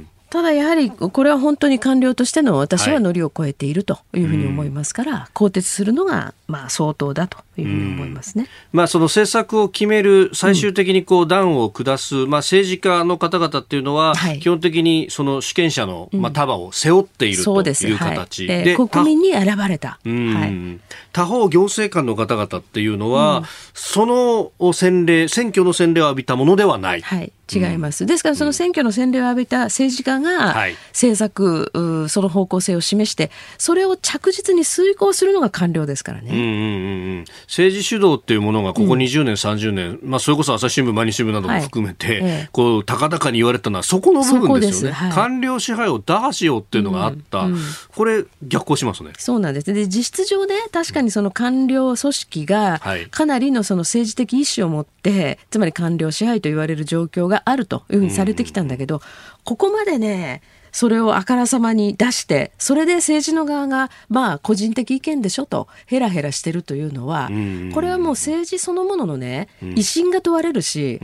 [0.00, 8.46] んただやはりこれは本当に官僚としての私は乗りを越えているというふうに思いますから、はい、更迭するのがまあ相当だというふうに思いますね。
[8.72, 18.68] まあその政策を決める最終的にこう段を下す、まあ政治家の方々っていうのは、基本的にその主権者のまあ束を背負っているという形で、はい。
[18.70, 19.98] えー、国民に選ばれた。
[20.04, 20.80] はい、
[21.12, 27.02] 他方行政官の方々っていうのは、うん、その洗礼選挙の洗礼を浴びたものではない。
[27.02, 27.32] はい。
[27.52, 28.06] 違います。
[28.06, 30.54] ですからその選挙の洗礼を浴びた政治家が
[30.92, 36.30] 政策、はい、その方向性を示してそれを着実に遂行するのが官僚ですからね。
[36.30, 47.48] うんうんうん、政治主導っていうものがここ20年、うん、30年、まあ、それこそ朝日新聞毎日新聞なども含めて、こう高々に言われたのはそこの部分ですよね、はい、官僚支配を打破しようっていうのがあった、
[47.94, 49.10] これ逆行しますね。
[49.18, 49.70] そうなんです。
[49.70, 59.02] で実質上ね確かにその官僚組織がかなりのその政治的意思を持ってつまり官僚支配と言われる状況があるというふうにされてきたんだけど、
[59.44, 60.40] ここまでね
[60.72, 67.30] それをあからさまに出してそれで政治の側がまあ個人的意見でしょとヘラヘラしてるというのは
[67.74, 70.98] これはもう政治そのもののね威信が問われるし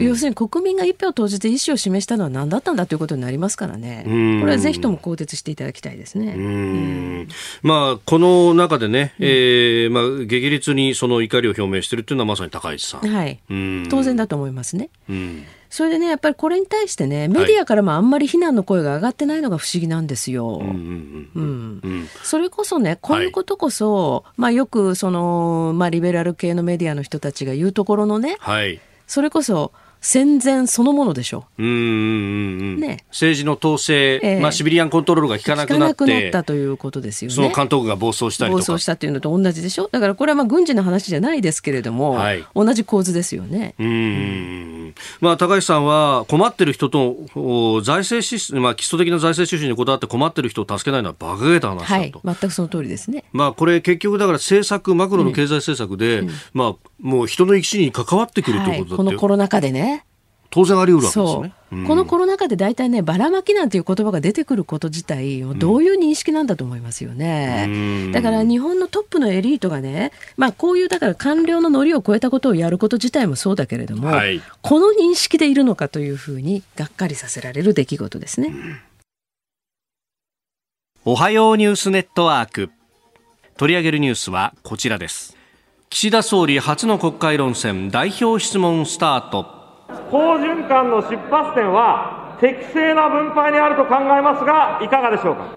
[0.00, 4.02] 要するに国民が一票投じて意思を示したのは何だったんだということになりますからね。
[4.40, 7.26] これはぜひとも更迭していただきたいですね。
[7.62, 13.00] まあこの中でね、えー、まあ激烈にその怒りを表明しているというのはまさに高市さん。
[13.08, 13.40] はい、
[13.90, 14.90] 当然だと思いますね。
[15.70, 20.62] それでねやっぱりこれに対してねメディアからもあんまり非難の声が上がってないのが不思議なんですよ。
[22.22, 31.62] それこそねこういうことこそ、はい、まあ、よくその、まあ、リベラル系のメディアの人たちが言うところのね、はい、それこそ戦前そのものでしょう。
[31.62, 36.04] うんね、政治の統制、えー、まあ、シビリアンコントロールが効かなくなって。
[36.06, 37.34] ななったということですよね。
[37.34, 43.74] その監督が暴走したり暴走したっていうのと同じでしょだからこれはまあ軍事の話じゃないですけれども、はい、同じ構図ですよね。
[43.78, 47.16] うん、まあ、高橋さんは困ってる人と
[47.82, 51.92] 財政支出、まあ、基礎的な財政収支にこだわって困ってる人を助けないのは馬鹿げた話だと。
[51.92, 53.24] はい、全くその通りですね。
[53.32, 59.87] まあ、これ結局だから政策、マクロの経済政策で、うんうん、まあ、もう人の生き死に関わってくるということだ、はい、このコロナ禍でね。
[60.50, 61.52] 当然あり得るわけですね。
[61.70, 67.66] うん、このコロナ禍で大体ね、ばらまきなんていう言葉が出てくること自体、どういう認識なんだと思いますよね。
[67.68, 67.70] う
[68.08, 78.48] ん、だから日本のトップのエリートがね、まあこういうだから官僚のノリを超えたことをやること自体もそうだけれども、はい、この認識でいるのかというふうにがっかりさせられる出来事ですね。
[78.48, 78.78] うん、
[81.12, 82.70] おはようニュースネットワーク。
[83.58, 85.36] 取り上げるニュースはこちらです。
[85.90, 89.57] 岸田総理初の国会論戦代表質問スタート。
[90.10, 95.56] 好循環の出発点は適正な分配にあると考えますが、いかがでしょうか？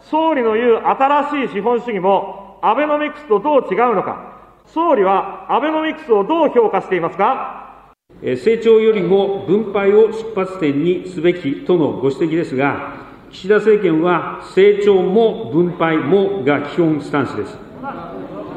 [0.00, 4.32] 総理の言う新しい資本主義も、アベノミクスとどう違うのか？
[4.66, 7.94] 総理はアベノミクスをどう評価していますか？
[8.22, 17.56] 成長よりも分配を出発点にすべきとのご指摘ですが、岸田政権は成長も分配もが基本スタンスです。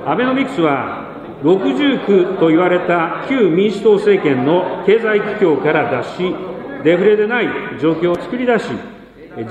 [0.05, 1.04] アベノミクスは
[1.45, 6.35] 六重苦と言われた旧民主党政権の経済苦境から脱し、
[6.83, 7.47] デフレでない
[7.79, 8.65] 状況を作り出し、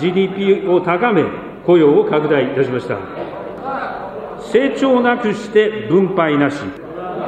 [0.01, 1.23] GDP を高め、
[1.65, 2.99] 雇用を拡大いたしました。
[4.41, 6.57] 成長なくして分配なし、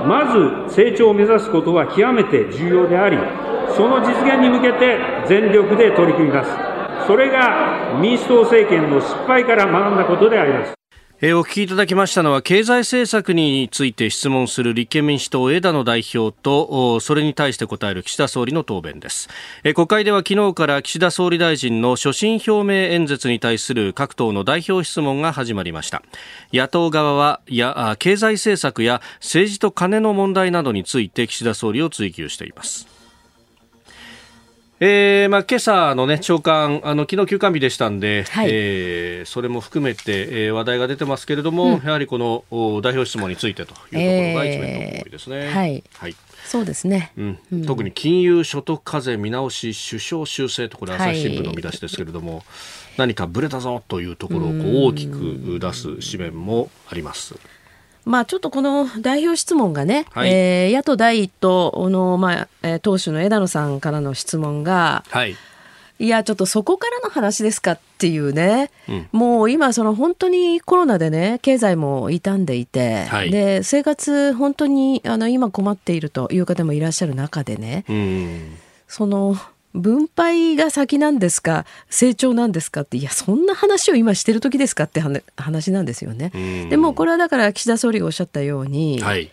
[0.05, 3.16] まず成長を目指すことは極めて重要であり、
[3.76, 4.98] その実現に向けて
[5.29, 6.50] 全力で取り組みます。
[7.07, 10.75] それが民主党政権の失敗から学んだことであります。
[11.22, 19.31] えー、お聞きいただきましたのは経済政策について質問する立憲民主党枝野代表とそれに対して答える岸田総理の答弁です、
[19.64, 26.02] えー、国会では昨日から岸田総理大臣の所信表明演説に対する各党の代表質問が始まりました。
[26.52, 32.95] 野党側はや経済政策や政治と金の問題などについて岸田総理を追及しています。
[34.78, 40.02] えーまあ、今朝の、ね、長官、あの昨日休館日でしたんで、はい、えー、それも含めて、
[40.46, 42.44] えー、話題が出てますけれども、うん、やはりこの
[42.82, 45.36] 代表質問についてというところが一面の思いですね。
[45.36, 46.16] えー、はい、はい。
[46.44, 47.38] そうですね、うん。
[47.52, 52.44] うん、特に金融所得課税見直し首相修正とこれ朝日新聞の見出しですけれども、はい、
[52.98, 54.58] 何かぶれたぞというところをこう
[54.88, 57.34] 大きく出す紙面もあります。
[58.06, 65.36] まあ、ちょっとこの代表質問がね、はい、えー、野党第一党の、まあえー、党首の枝野さんからの質問が、はい、
[65.98, 79.36] いや、ちょっとそこからの話ですかっていうね、うん、もう今、その本当にコロナでね、経済も傷んでいて、はい、で生活、本当にあの今困っているという方もいらっしゃる中でね、うん、その
[79.76, 81.64] 分配が先なんですか？
[81.90, 82.96] 成長なんですかって？
[82.96, 85.02] いやそんな話を今してる時ですかって
[85.36, 86.30] 話なんですよね。
[86.70, 89.30] でもこれはだから岸田総理がおっしゃったように、はい、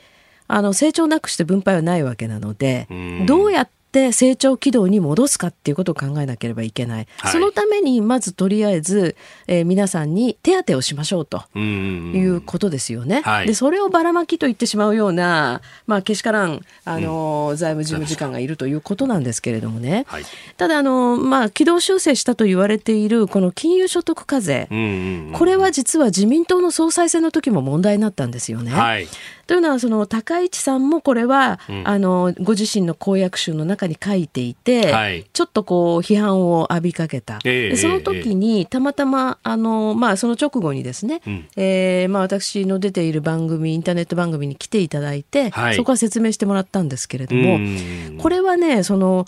[0.47, 2.87] あの成長なくして分配はないわけなので
[3.25, 13.21] どうやってって成長軌道に戻すかっていうことを考えなければいけない、はい、そのためにまずとりあえず、えー、皆さんに手当をしましょうということですよね。
[13.21, 20.23] はい、でそれをばらまきと言ってしまうような、まあ、けしからんあの、うん、財務事務次官がいるということなんですけれどもね、はい、
[20.57, 24.67] ただあの、まあ、軌道修正したと言われているこの金融所得課税、
[25.33, 28.71] これは実は自民党の総裁選の時も問題になったんですよね。
[29.45, 47.59] というのはその高市さんもこれは、うん、あのご自身の公約集の中に書いていて、はい、ちょっとこう批判を浴びかけた、えー、でその時にたまたまあの、まあ、その直後にですね、うん、えー、まあ、私の出ている番組インターネット番組に来ていただいて、はい、そこは説明してもらったんですけれども
[48.19, 49.25] これはねその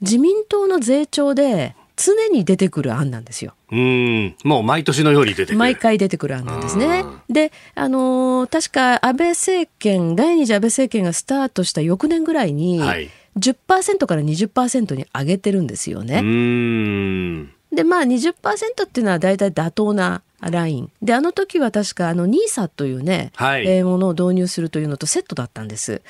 [0.00, 3.54] 自民党の税調で常に出てくる案なんですよ。
[3.72, 7.04] うんもう毎年のように出てくる毎回出てくる案なんですね。
[7.28, 16.22] で、あのー、確か安倍政権第二次安倍政権がスタートした翌年ぐらいに、はい、10%から20%に上げてるんですよね。
[17.76, 18.32] でまあ20%
[18.84, 20.90] っていうのは大体妥当なライン。
[21.02, 26.00] であの時は確かあの NISA というね、はい、えー、ものを導入するというのとセットだったんです。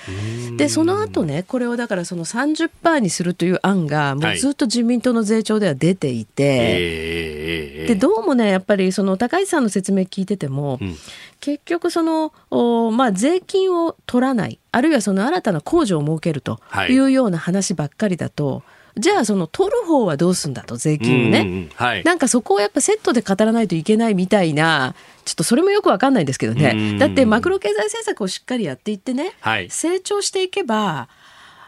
[0.56, 6.58] でその後ねこれをだからその30%にするという案がもうずっと自民党の税調では出ていて、
[7.82, 10.96] はい、でどうもねやっぱりその高市さんの説明聞いてても、うん、
[11.40, 16.96] 結局そのお、まあ、税金を取らないあるいはその新たな控除を設けるとい。
[16.98, 18.46] うような話ばっかりだと。
[18.54, 31.08] はいじゃあその取る方はどうすんだと税金をね、うんうんはい、なんかそこをやっぱセットで語らないといけないみたいなちょっとそれもよくわかんないんですけどね、だってマクロ経済政策をしっかりやっていってね、はい、成長していけば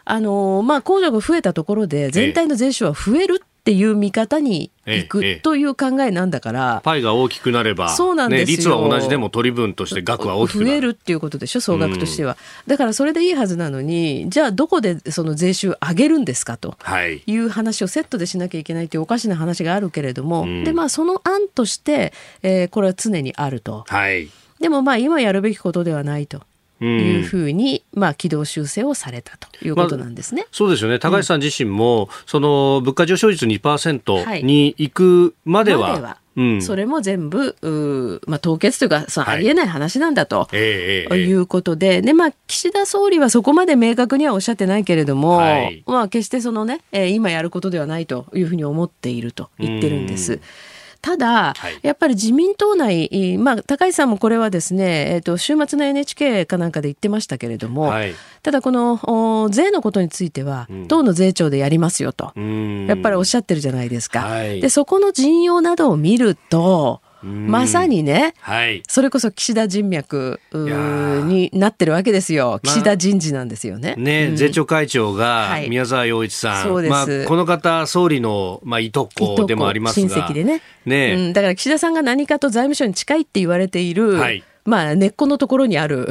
[0.05, 12.37] あのまあ、控除が増えたところで全体の税収は増えるっていう見方にいくという考えなんだから、パイが大きくなれば、そうなんですね、率は同じでも取り分として額は大きく増えるっていうことでしょ、総額としては。
[12.67, 17.37] だからそれでいいはずなのに、じゃあどこでその税収上げるんですかとい。
[17.37, 23.83] う話をセットでしなきゃいけないというおかしな話があるけれども、でまあ、その案として、えー、これは常にあると。
[23.87, 26.41] はい、でもまあ今やるべきことではないと。
[26.85, 30.43] いうふうに、まあ、軌道修正をされたということなんですね。
[30.43, 30.99] まあ、そうですよね。
[30.99, 50.39] 高橋さん自身も、うん、その物価上昇率2%に行くまでは、はいうん、それも全部、まあ、凍結というか、そのありえない話なんだと、はい、いうことで、で、まあ、岸田総理はそこまで明確にはおっしゃってないけれども、はい、まあ、決してそのね、えー、今やることではないというふうに思っていると言ってるんです。
[51.01, 64.19] ただ、はい、やっぱり自民党内、まあ、高市さんもこれはですね、えーと、週末の NHK かなんかで言ってましたけれども、はい、ただこの税のことについては、党の税調でやりますよと、やっぱりおっしゃってるじゃいですか。
[64.19, 73.95] はい、でそこの陣容などを見ると、まさにね、はい、それこそ岸田人脈になってるわけですよ、岸田人事なんですよね。
[73.97, 80.61] ね、うん、税調会長が宮沢洋一さん、はい、まあ、この方、総理の、まあ、いとこでもありますが、親戚でね。
[80.85, 84.43] ね、うん、だから岸田さんが何かと財務省に近いって言われている、はい。
[84.65, 86.09] まあ、根っこのところにある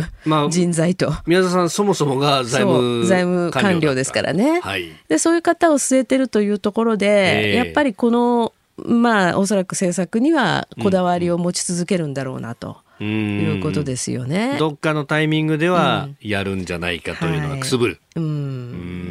[0.50, 8.52] 人材と、まあ、宮沢さん、そもそもが財務財務官僚ですからね、はい、でそういう方を据えてるというところで、えー、やっぱりこの
[8.84, 12.78] まあ、おそらく政策にはこだわりを持ち続けるんだろうなと。
[13.00, 14.56] いうことですよね。
[14.58, 18.00] どっかのタイミングではやるんじゃないかというのがくすぶる。
[18.16, 18.26] うん、う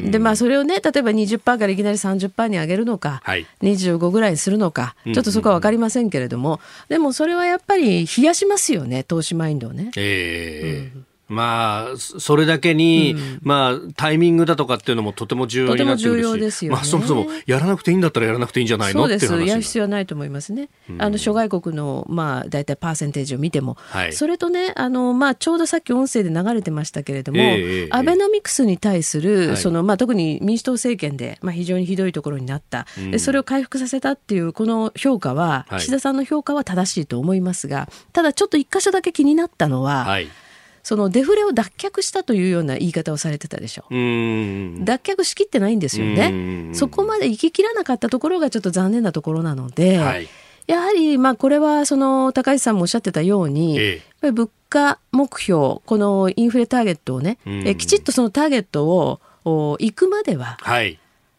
[0.08, 0.12] ん。
[0.12, 9.92] でまあそれをね例えば20%からいきなり30%に上げるのか、はい、25ぐらいにするのかちょっとそこは分かりませんけれども、うんうん、でもそれはやっぱり冷やしますよね投資マインドをね。
[9.96, 19.02] えー、うんまあ、それだけに、うん、まあ、タイミングだとかっていうのもとても重要になってくるし、ね、まあ、そもそもやらなくていいんだったらやらなくていいんじゃないの？
[19.02, 20.70] そうですやる必要はないと思いますね。
[20.90, 40.30] うん、あの諸外国の、まあ、大体パーセンテージを見ても、はい、それとねあの、まあ、ちょうどさっき音声で流れてましたけれども、えー、アベノミクスに対する、そのまあ、特に民主党政権で、まあ、非常にひどいところになった、うん、それを回復させたっていうこの評価は、岸田さんの評価は正しいと思いますがただちょっと一箇所だけ気になったのは、はい
[40.88, 43.84] そのデフレを脱却したというような言い方をされてたでしょ。
[43.90, 46.74] 脱却しきってないんですよね。
[46.74, 50.30] そこまで行ききらなかったところがちょっと残念なところなので、はい、
[50.66, 59.20] やはりまあこれはその高市さんもおっしゃってたように、ええ、物価目標このインフレターゲットをね、えきちっとそのターゲットを
[59.82, 60.98] 行くまでは、はい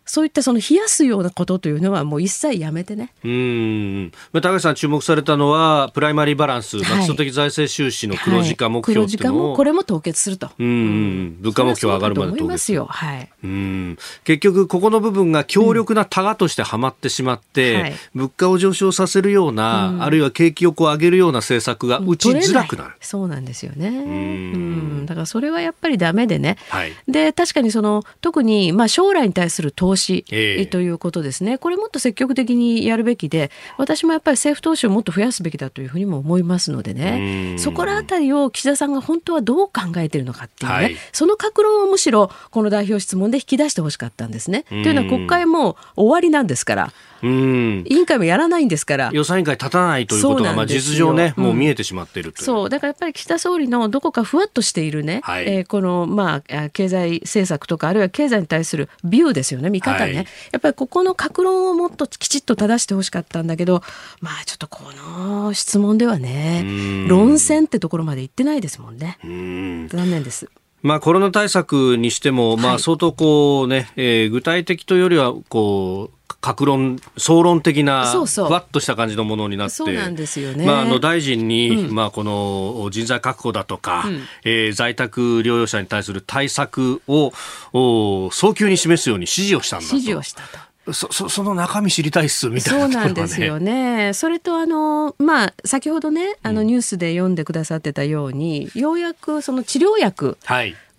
[0.09, 3.13] そういったその冷やすようなことというのはもう一切やめてね。
[3.25, 4.13] うん。
[4.33, 10.51] 高橋さん注目されたのはプライマリーバランス、はい、基礎的財政収支の黒字化目標はい、黒字化もこれも凍結すると。
[10.59, 11.37] うん。
[11.41, 12.73] 物価目標上がるまで凍結。
[12.73, 12.87] よ。
[12.87, 13.29] はい。
[13.45, 13.99] うん。
[14.25, 22.95] 結局ここの部分が強力なタガとしてはまってしまって、うんはい、物価を上昇させるような、うん、あるいは景気をこう上げるような政策が打ちづらくなる。
[23.01, 23.89] そうなんですよね。
[23.89, 25.07] うん。
[25.07, 26.57] だからそれはやっぱりダメでね。
[26.71, 29.98] はい、で確かにその特にまあ将来に対する投資、
[30.31, 31.59] えーということですね。
[31.59, 44.65] これもっと積極的にやるべきで、私もやっぱり政府投資をもっと増やすべきだというふうにも思いますのでね、そこらあたりを岸田さんが本当はどう考えているのかっていうね、はい、その格論をむしろこの代表質問で引き出してほしかったんですね。
[44.69, 46.93] というのは国会も終わりなんですから。
[47.23, 47.85] うん。
[47.89, 49.11] 委員会もやらないんですから。
[49.13, 52.69] 予算委員会立たないということがまあ実情ね、もう見えてしまっているという、そう。
[52.69, 59.71] だからやっぱり岸田総理のどこかふわっとしているね、はい、えー、このまあ経済政策とかあるいは経済に対するビューですよね。
[59.71, 63.83] 見方ね、はい、やっぱりここの格論をもっときちっと正してほしかったんだけど
[64.21, 66.65] まあちょっとこの質問ではね
[67.09, 69.19] 論戦ってところまで行ってないですもんね。
[69.23, 70.51] 残念です。
[70.83, 80.65] まあ、コロナ対策にしても、まあ、相当こうね、えー、具体的というよりはこう格論、総論的な、ふわっとした感じのものになって、そうなんですよね。
[80.65, 87.33] まあ、あの、大臣に、うん、まあ、この人材確保だとか、うん、えー、在宅療養者に対する対策を、
[87.73, 89.95] お早急に示すように指示をしたんだと。
[89.97, 90.68] 指示をしたと。
[90.93, 94.13] そそその中身知りたいっすみたいな、ね、そうなんですよね。
[94.15, 100.39] それとあのまあ先ほどねあのニュースで読んでくださってたように、うん、ようやくその治療薬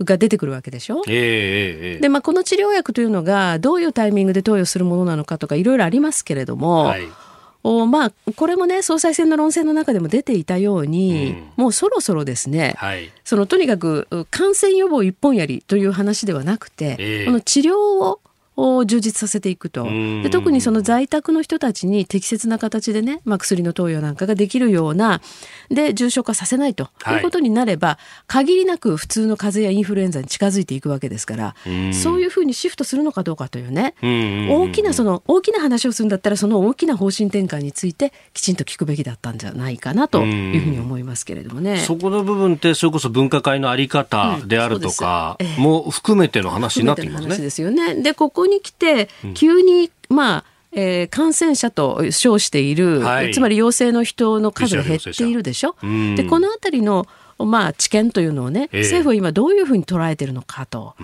[0.04, 1.04] が出てくるわけでしょ？
[1.08, 6.86] えー、でまあこの治療薬というのがどういうタイミングで投与するものなのかとかいろいろありますけれども。
[6.86, 7.08] はい。
[7.62, 18.22] おまあ、これもね総裁選の論戦の中でも出ていたように、うん、もうそろそろですね、はい、そのとにかく感染予防一本やりという話ではなくて、えー、この治療を
[18.60, 19.84] を充実させていくと。
[19.84, 25.22] で特にその在宅の人たちに適切な形でね、まあ、薬の投与なんかができるような
[25.70, 27.20] で重症化させないとい。
[27.20, 27.98] うことになれば、はい、
[28.28, 31.56] 限りなく普通の風邪やインフルエンザに近づいていくわけですから
[31.94, 41.78] そういうふうにシフトするのかどうかというね大きなその大きな話をするんだったらその大きな方針転換についてきちんと聞くべきだったんじゃないかなというふうに思いますけれどもね。
[41.78, 47.38] そこの部分ってそれこそ分科会のあり方であるとかも含めての話になってきますね。
[47.38, 47.96] ですよね。
[47.96, 55.76] でここに来て急に、まあえー、感染者と称している、はい、つまり陽性の人の数が減っているでしょ？
[56.16, 57.08] でこの辺りの
[57.42, 60.96] まあ、知見というのをね、えー、政府は今どういうふうに捉えているのかと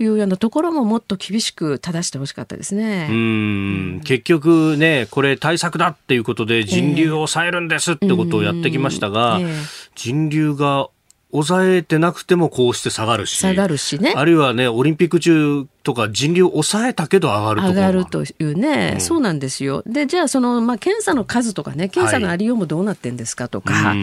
[0.00, 3.06] いうようなところももっと厳しく正してほしかったですね。
[3.08, 4.00] うん。
[4.04, 9.54] 結局ね、これ対策だっていうことで人流を抑えるんですってことをやってきましたが、えー、
[9.94, 10.88] 人流が
[11.34, 13.36] 抑えてなくてもこうして下がるし。
[13.38, 14.14] 下がるしね。
[14.14, 19.82] あるいはね、オリンピック中とか人流を抑えたけど上がると上がるというね、うん、そうなんですよ。
[19.84, 23.98] で、じゃあその、まあ、検査の数とかね、検査のありようもどうなってんですかとか、はい、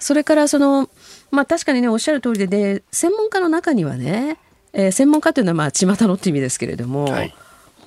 [0.00, 0.90] それからその、
[1.30, 4.38] まあ確かにね、おっしゃる通りで、で、専門家の中にはね、
[4.72, 7.34] えー、専門家というのはまあ、巷のって意味ですけれども、はい。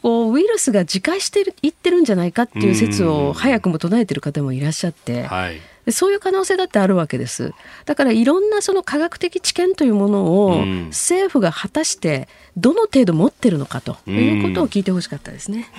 [0.01, 5.59] こうウイルスが自壊していってるんじゃないかっていう説を早くも唱えてる方もいらっしゃって、はい、
[5.91, 7.53] そういう可能性だってあるわけです。
[7.85, 15.69] だからいろんなその科学的知見というものを政府が果たしてどの程度持ってるのかということを聞いてほしかったですね。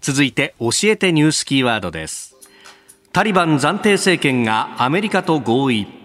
[0.00, 2.34] 続いて教えてニュースキーワードです。
[3.12, 6.00] タリバン暫定政権がアメリカと合意。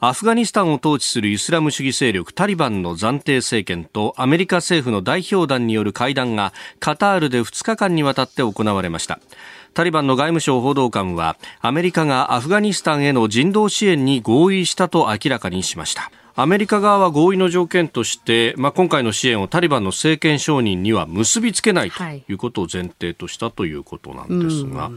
[0.00, 9.18] アフガニスタンを統治するイスラム主義勢力タリバンの暫定政権とアメリカ政府の代表団による会談がカタールで2日間にわたって行われました
[9.74, 16.10] タリバンの外務省報道官はアメリカがアフガニスタンへの人道支援に合意したと明らかにしました。
[16.34, 22.22] アメリカ側は合意の条件として、まあ、今回の支援をタリバンの政権承認には結びつけないとい。
[22.28, 24.84] うことを前提としたということなんですが。
[24.84, 24.92] はい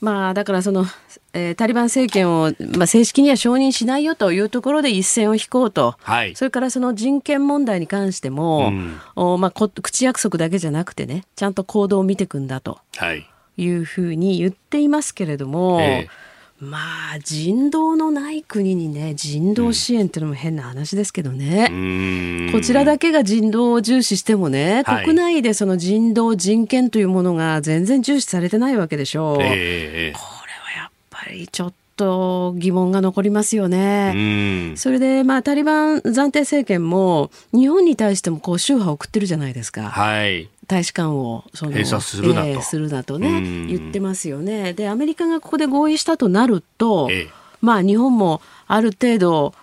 [0.00, 0.86] まあ、だからその、
[1.32, 12.78] えー、タリバン政権を、まあ、正式には承認しないよというところで一線を引こうと、はい、それからその人権問題に関しても、うん、おまあ、口約束だけじゃなくてねちゃんと行動を見ていくんだと
[13.16, 13.26] い
[13.68, 15.80] うふうに言っていますけれども。
[15.80, 16.28] えー
[16.60, 34.74] まあ人道のない国にね人道支援っていうのも変な話ですけどね、うん、こちらだけが人道を重視してもね、はい、国内でその人道人権というものが全然重視されてないわけでしょう、えー、これはやっぱりちょっと疑問が残りますよね。
[34.76, 39.90] それで、まあ、タリバン暫定政権も日本に対してもこう宗派を送ってるじゃないですか。
[39.90, 44.74] はい、大使館をその閉鎖するなと,、えー、するなとね言ってますよね。
[44.74, 47.28] でアメリカがここで合意したとなると、え
[47.60, 49.54] まあ日本もある程度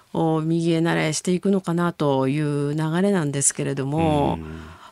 [0.44, 4.38] 右へ慣れしていくのかなという流れなんですけれども。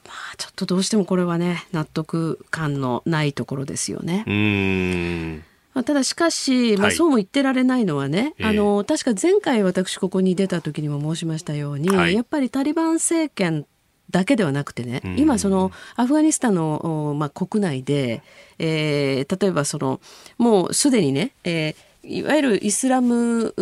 [0.06, 4.26] まあ、ちょっとどうしてもこれはね納得感のないところですよね。
[4.28, 5.44] うん。
[5.74, 13.66] まあ、ただしかし、まあ、そうも言ってられないのはね、はい、あの確か前回私ここに出た時にも申しましたように、はい、やっぱりタリバン政権
[14.12, 18.22] だけではなくてね、今そのアフガニスタンの、まあ、国内で、
[18.60, 20.00] えー、例えばその
[20.38, 23.54] もうすでにね、えー、いわゆるイスラム、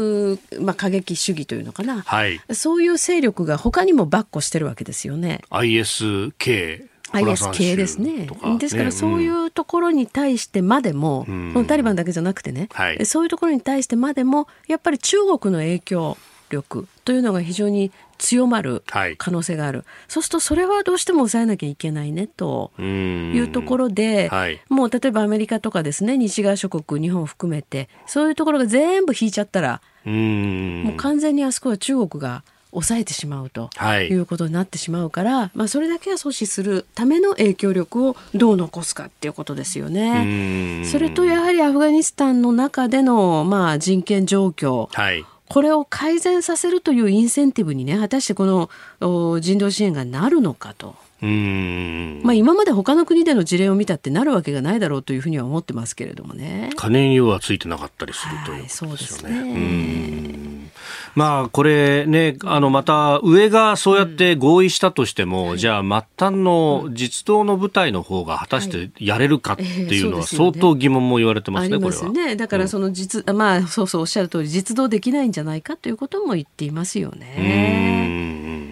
[0.60, 5.42] まあ、過激主義というのかな、はい、そういう勢力が他にも跋扈してるわけですよね。
[5.52, 8.28] ISK IS 系ですね。
[8.58, 11.32] ですからそういうところに対してまでも、う
[11.62, 16.18] ん、タリバンだけじゃなくてね、はい、そういうところに対してまでもやっぱり中国の影響
[16.52, 18.84] 力というのが非常に強まる
[19.18, 33.70] 可能性がある、はい、そうするとそれはどうしても抑えなきゃいけないねというところで、はい、もう例えばアメリカとかですね西側諸国日本を含めてそういうところが全部引いちゃったらもう完全にあそこは中国が抑えてしまうと
[34.10, 34.14] い。
[34.14, 40.84] うことになってしまうから、はい、まあ、それだけは阻止するための影響力をどう残すかっていうことですよね。
[40.86, 50.96] それとやはりアフガニスタンの中での、まあ、人権状況、はい、これを改善させるというインセンティブにね果たしてこの人道支援がなるのかと。
[51.22, 56.72] うんまあ、今まで他の国での事例を見たってなるわけがないだろうというふうには思ってますけれどもね。
[56.76, 58.92] 金にはついてなかったりするということですよね。
[58.92, 60.52] はい、そうですね
[61.14, 72.10] まあ、これね、あの、また、上がそうやって合意したとしても、うん、じゃあ、末端の実動の部隊の方が果たしてやれるかっていうのは、相当疑問も言われてますね、これは。
[72.10, 72.36] ね。
[72.38, 78.71] だから、その実、うん、まあ、そうそうおっしゃる通り、実動できないんじゃないかということも言っていますよね。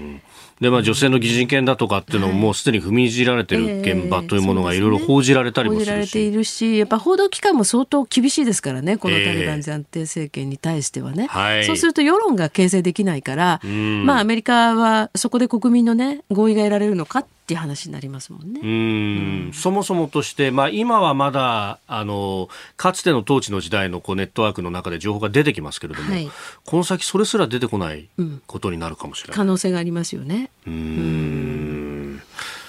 [0.61, 11.27] で、まあ、女性の擬人権だとかっていうのも、もうすでに踏みにじられてる現場というものがいろいろ報じられたりもするし、報じられているし、やっぱ報道機関も相当厳しいですからね、このタリバン暫定政権に対してはね。
[11.27, 13.61] はい、そうすると世論が形成できないから、
[14.03, 18.61] まあ、アメリカはそこで国民のね、合意が得られるのかっていう話になりますもんね。
[18.63, 18.69] うん。
[18.69, 26.29] うん、そもそもとして、まあ、今はまだあのかつての統治の時代のこうネットワークの中で情報が出てきますけれども、はい、
[26.65, 28.09] この先それすら出てこない
[28.47, 30.49] ことになるかもしれない、可能性がありますよね。
[30.67, 32.21] うん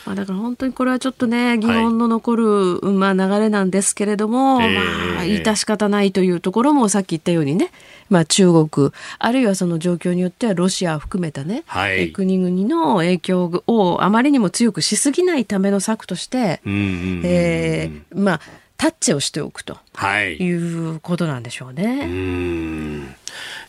[0.07, 7.71] まあ、だから本当にこれはちょっとね疑問の残る、はい、まあ、流れなんですけれども、えー、まあ、致し方ないというところもさっき言ったようにね、
[8.09, 18.41] まあ、中国あるいはその状況によってはロシアを含めたね、はい、国々の影響をあまりにも強くしすぎないための策として、えー、まあ
[18.77, 22.07] タッチをしておくと、はい、いうことなんでしょうね。
[22.07, 23.15] うん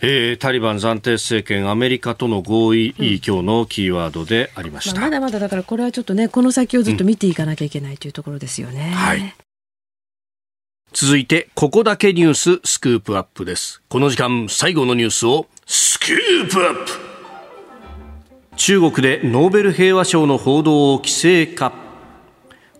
[0.03, 8.87] えー、タリバン暫定政権、アメリカとの合意、うん、今日のキーワードでありました、まあ、まだまだだからこれはちょっとね、この先をずっと見ていかなきゃいけないというところですよね。
[8.87, 9.35] うん、はい
[10.93, 13.81] 続いて、ここだけニューススクープアップです。
[13.87, 16.91] この時間、最後のニュースをスクープアップ
[18.57, 21.67] 中国でノーベル平和賞の報道を規制か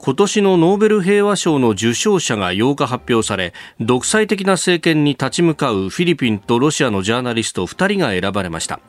[0.04, 8.80] 今年のノーベル平和賞の受賞者が8日発表され独裁的な政権に立ち向かうフィリピンとロシアのジャーナリスト2人が選ばれました。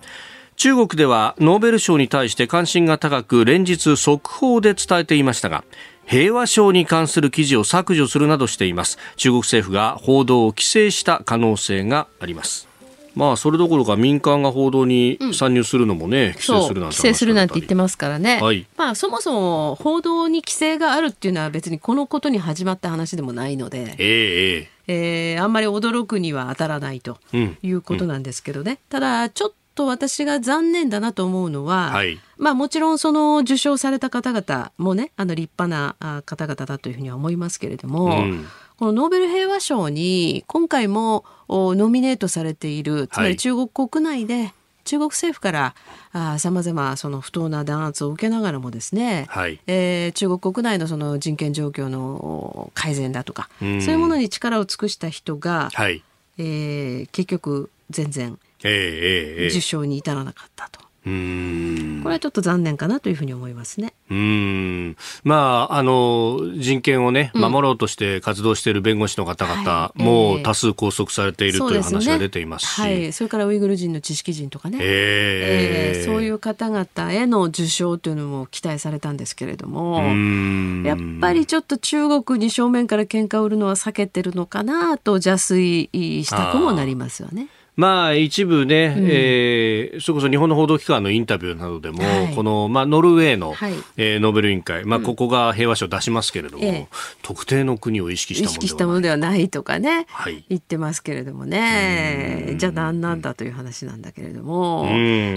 [0.57, 5.65] 中国ではノーベル賞に対して関心が高く連日速報で伝えていましたが
[6.07, 8.97] 平和賞に関する記事を削除するなどしています。
[9.17, 12.72] 中国政府が報道を規制した可能性があります。
[13.15, 24.93] まあそれどころか民間が報道に参入するのもね、うん、規制するなんて規制するなんて言ってますからね、はい、まあそもそも報道に規制があるっていうのは別にこのことに始まった話でもないので、えー、
[25.35, 27.19] えー、あんまり驚くには当たらないと
[27.63, 38.25] いうことなんですけどね、うんうん、ただちょっと私が残念だなと思うのは、はい、まあもちろんその受賞された方々もねあの立派な方々だというふうには思いますけれども、
[38.79, 41.25] このノーベル平和賞に今回も
[41.75, 44.53] ノミネートされているつまり中国国内で、
[44.85, 56.03] 中国政府からさまざまその不当な弾圧を受けながらもですね、はい、えー、中国国内のその人権状況の改善だとか、そういうものに力を尽くした人が、はい、
[56.39, 60.92] えー、結局全然受賞に至らなかったと。
[61.05, 62.01] うん。
[62.03, 63.95] これはちょっと残念かなというふうに思いますね。
[64.11, 64.97] うん。
[65.25, 80.03] まあ、あの人権を、ね、守ろうとして活動している弁護士の方々も多数拘束されている、という話が出ていますし、はい、それからウイグル人の知識人とかね、えー、えー、そういう方々への受賞というのも期待されたんですけれども
[80.85, 85.89] やっぱりちょっと中国に正面から喧嘩を売るのは避けてるのかなと邪推
[86.25, 87.49] したくもなりますよね。
[87.75, 96.87] まあ、一部ね、うん、えー、それこそ日本の報道機関のインタビューなどでも、はい、この、まあ、ノルウェーの、はい、えー、ノーベル委員会、まあ、ここが平和賞を出しますけれども、うん、
[97.23, 98.59] 特定の国を意識したものではない。
[98.59, 104.85] 意識したものではないとかね、はい、言ってますけれどもね、じゃあ何なんだという話なんだけれども、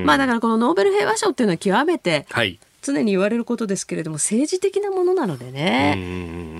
[0.03, 2.59] まあ、だからこのノーベル平和賞っていうのは極めて、はい。
[2.85, 5.95] 常に言われることですけれども政治的なものなのでね、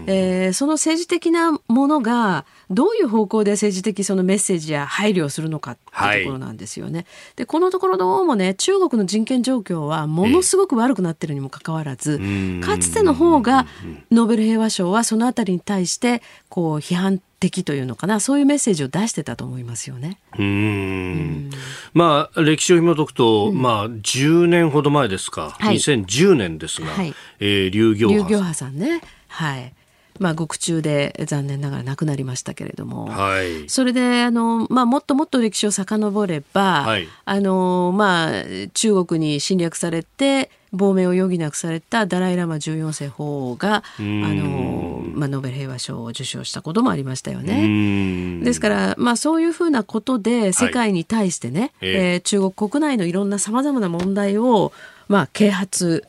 [0.07, 6.99] えー、その政治的なものがどういう方向で政治的そのメッセージや配慮をするのかっていうところなんですよね。
[6.99, 7.05] はい、
[7.37, 12.19] でこのところどうもね中国の人権状況はものすごく悪くなってるにもかかわらず、
[12.63, 13.65] かつての方が
[14.11, 18.19] ノーベル平和賞はそのあたりに対してこう批判的というのかな。
[18.19, 20.17] そういうメッセージを出してたと思いますよね。
[20.37, 21.49] うん。
[21.93, 29.01] まあ歴史を紐解くと、うん、まあ10年ほど前ですか、はい、2010年ですが、はい、えー、劉行波さんね。
[29.27, 29.73] はい。
[30.19, 38.43] まあ、獄中で残念ながら亡くなりましたけれども、はい、それであの、まあ、もっともっと歴史を遡れば、はい、あのまあ、
[38.73, 48.43] 中国に侵略されて亡命を余儀なくされたダライ・ラマ14世法王があの、まあ、ノーベル平和賞を受賞したこともありましたよね。
[48.43, 54.71] ですから、まあ、そういうふうなことで世界に対してね、はい、えー、中国国内のいろんなさまざまな問題を
[55.07, 56.05] まあ、啓発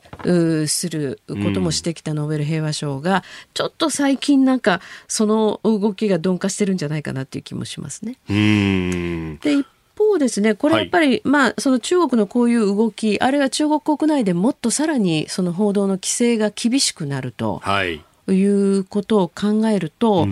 [0.67, 3.23] することもしてきたノーベル平和賞が、
[3.53, 8.17] ちょっと最近なんかその動きが鈍化してるんじゃないかなっていう気もしますね。
[8.27, 9.67] で一
[9.97, 17.59] 方ですねこれやっぱり、はい、まあその中国のこういう動きあるいは中国国内でもっとさらにその報道の規制が厳しくなると。
[17.63, 20.27] はいいうことを考えると、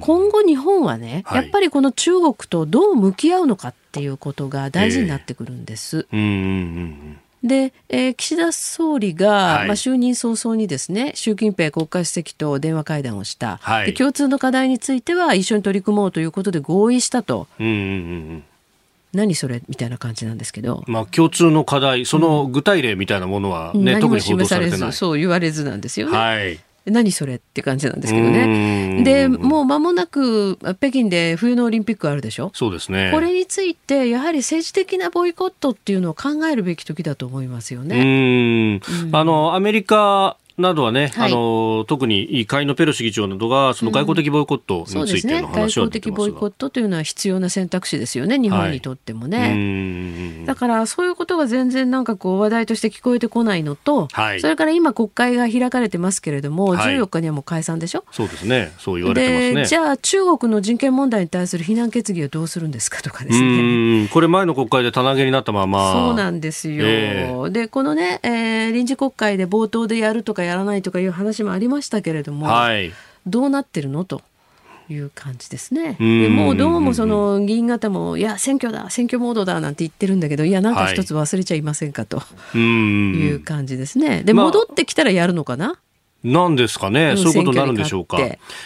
[0.00, 6.06] 今後日本はね、やっぱりこの中国とどう向き合うのかっていうことが大事になってくるんです。
[6.12, 6.34] えーうんうんう
[7.14, 17.46] んで、えー、岸田総理が、はい、まあ、就任早々にですね習近平国家主席と電話会談をした、はい、で共通の課題については一緒に取り組もうということで合意したと。
[17.60, 17.76] うんうんう
[18.34, 18.44] ん
[19.14, 19.62] 何それ？
[19.68, 24.92] みたいな感じなんですけど、まあ、共通の課題、その具体例みたいなものはね、うん、特に報道されてない。
[24.92, 26.16] そう言われずなんですよね。
[26.16, 29.02] はい何それって感じなんですけどね。
[29.04, 32.50] でもう間もなく北京で冬のオリンピックあるでしょ？
[32.54, 33.10] そうですね。
[33.12, 38.80] これについてやはり政治的なボイコットっていうのを考えるべき時だと思いますよね。
[39.12, 58.04] あのアメリカなどはね、はい、あの特に下院のペロシ議長などがその外交的ボイコットについての話は、うんね、外交的ボイコットというのは必要な選択肢ですよね日本にとってもね、はい、だからそういうことが全然なんかこう話題として聞こえてこないのと、はい、それから今国会が開かれてますけれども、はい、14日にはもう解散でしょ？
[58.10, 58.72] そうですね。
[58.78, 59.66] そう言われてますね。
[59.66, 64.08] じゃあ中国の人権問題に対する非難決議をどうするんですかとかですね。
[64.12, 65.92] これ前の国会で棚上げになったまま。
[65.92, 72.90] そうなんですよ、えー、でこのね、えー、臨時国会で冒頭でやるとかやらないとかいう話話もありましたけれども、はい、
[73.26, 74.04] どうなってるの？
[74.04, 74.22] と。
[74.90, 75.98] いう感じですね。
[76.00, 82.06] でもうどうもその議員方もいや選挙だ選挙モードだなんて言ってるんだけどいやなんか一つ忘れちゃいませんか？
[82.06, 82.22] と
[82.56, 84.22] いう感じですね。
[84.22, 85.78] で戻ってきたらやるのかな？
[86.24, 88.18] なんですかね、そういうことになるんでしょうか？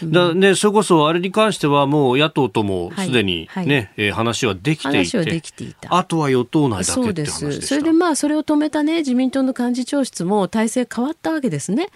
[0.03, 3.67] うん、だね、それこそあれに関してはもう野党ともすでにね、はい。
[3.67, 5.65] はい、えー、話はできていて。
[5.65, 5.95] いた。
[5.95, 11.89] あとは与党内だけって話でそれでまあそれを止めたね自民党の幹事長室も体制変わったわけですね。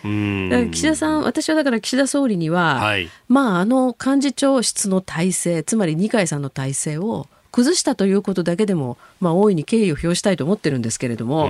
[0.73, 11.49] 岸田さん私はだから岸田総理には、はい、まああの幹事長室の体制つまり二階さんの体制を崩したということだけでも、まあ、大いに敬意を表したいと思ってるんですけれども、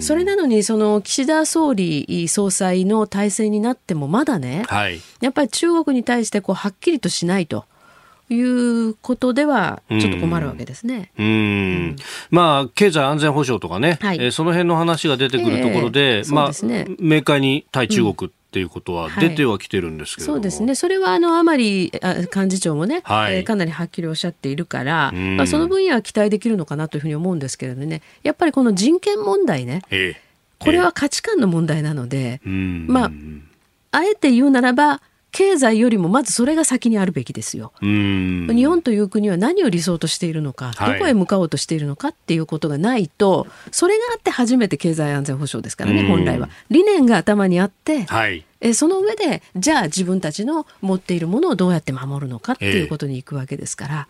[0.00, 7.64] それなのに、その岸田総理総裁の体制になっても、まだね、はい、やっぱり中国に対してこうはっきりとしないと。
[8.28, 11.12] いうことではちょっと困るわけですね。
[11.16, 11.96] うん、うん、
[12.30, 20.74] まあ経済安全保障とかね、はい、えー、その辺の話が出てくるところで、えー、まあ、ね、明快に対中国っていうことは出てはきてるんですけど、はい、そうですね。
[20.74, 21.92] それはあの甘利
[22.34, 28.00] 幹事長もね、はい、えー、かなりはっきりおっしゃっているから、まあその分野は期待できるのかなというふうに思うんですけれどね。
[28.22, 30.14] やっぱりこの人権問題ね、えー、
[30.58, 33.10] これは価値観の問題なので、えー、まあ
[33.90, 35.02] あえて言うならば。
[35.36, 37.74] 経済よりもまずそれが先にあるべきですよ。
[37.82, 46.48] 日本という国は何を理想としているのか、はい、どこへ向かおうとしているのかっていうことがないとそれがあって初めて経済安全保障ですからね本来は。
[46.70, 54.08] 理念が頭にあって、はい、えその上でじゃあ自分たちの持っているものをどうやって守るのかっていうことにいくわけですから。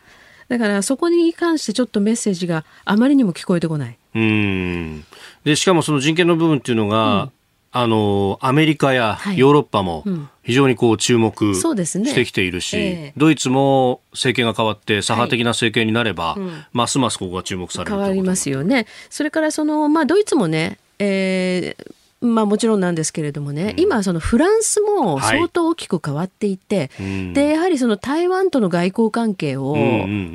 [0.48, 3.98] だからそこに関してちょっとメッセージがあまりにも聞こえてこない。
[4.14, 5.04] うん。
[5.44, 7.32] でしかもその人権の部分っていうのが、うん。
[7.72, 10.02] あのアメリカやヨーロッパも
[10.42, 13.18] 非常にこう注目してきているし、ねえ。
[13.18, 18.86] ー、ドイツも政権が変わって左派的な政権になれば、はいうん、ますますここが注目される変わりますよね。
[19.10, 21.92] それからその、まあ、ドイツもね、えー、
[22.34, 29.82] まあ、もちろんなんですけれどもね、うん、今そのフランスも相当大きく変わっていて、はい、でやはりその台湾との外交関係を、うんう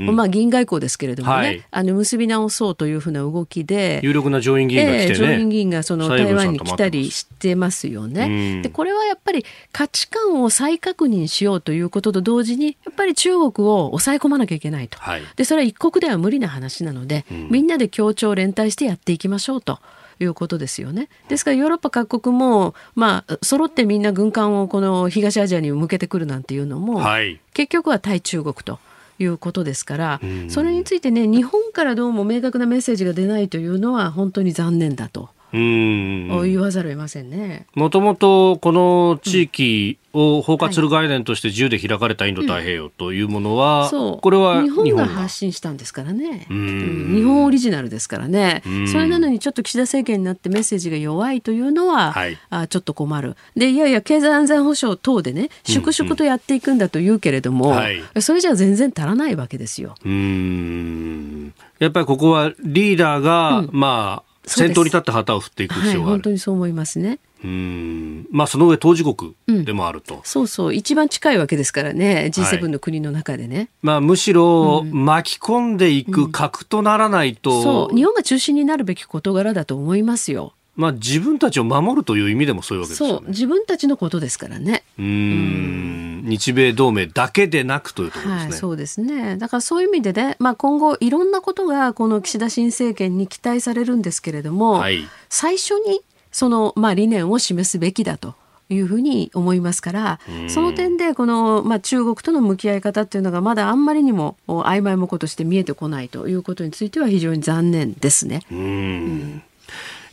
[0.05, 5.09] んうん、まあ、議員外交ですけれどもね、はい、あの結び直そうというふうな動きで有力な上院議員が来て、ね。
[5.09, 8.61] えー、上院議員がその台湾に来たりしてますよね。
[8.61, 19.79] でこれはやっぱり価値観を再確認しようということと同時にやっぱり中国を抑え込まなきゃいけないと、はい、でそれは一国では無理な話なので、うん、みんなで協調連帯してやっていきましょうと。
[20.23, 21.09] いうことですよね。
[21.27, 28.79] ですからヨーロッパ各国も、まあ、揃ってみんな軍艦をこの東アジアに向けてくるなんていうのも、はい、結局は対中国と。
[29.19, 36.27] いうことですから、それについてね日本からどうも明確なメッセージが出ないというのは本当に残念だとうん。
[36.43, 37.65] 言わざるを得ませんね。
[37.75, 44.17] もともとこの地域を包括する概念として自由で開かれたインド太平洋というものは、う。
[44.17, 53.35] ん、これは日本が発信したんですからね、うん、日本オリジナルですからね、それなのにちょっと岸田政権になってメッセージが弱いというのは、はい、あちょっと困る。
[53.55, 57.77] でいやいや経済安全保障等でね粛々とやっていくんだと言うけれども、うん
[58.15, 59.95] うん、それじゃ全然足らないわけですよ。
[60.03, 61.53] うん。
[61.79, 67.19] やっぱりここはリーダーが、まあ先頭に立って旗を振っていく必要がある、はい、本当にそう思いますね。
[67.43, 68.27] うん。
[68.31, 69.35] まあ、その上、当事国
[69.65, 73.57] でもあると、うん、そうそう、一番近いわけですからね、G7 の国の中でね。
[73.57, 80.53] はい、まあ、むしろ、巻き込んでいく核とならないと、うん、そう、日本が中心になるべき事柄だと思いますよ。
[80.81, 83.15] まあ、自分たちを守るという意味でもそういうわけですよね。
[83.19, 84.83] そう、自分たちのことですからね。
[84.97, 88.49] うん、日米同盟だけでなくというところですね。
[88.49, 89.37] はい、そうですね。
[89.37, 96.01] だからそういう意味でね、まあ、今後いろんなことがこの岸田新政権に期待されるんですけれども、はい、最初に
[96.31, 98.33] その、まあ、理念を示すべきだと。
[98.73, 108.43] いうふうに思いますからその点でこの、まあ、中国との向き合い方っていうのがまだあんまりにも曖昧もことして見えてこないということについては非常に残念ですね。
[108.49, 109.43] うん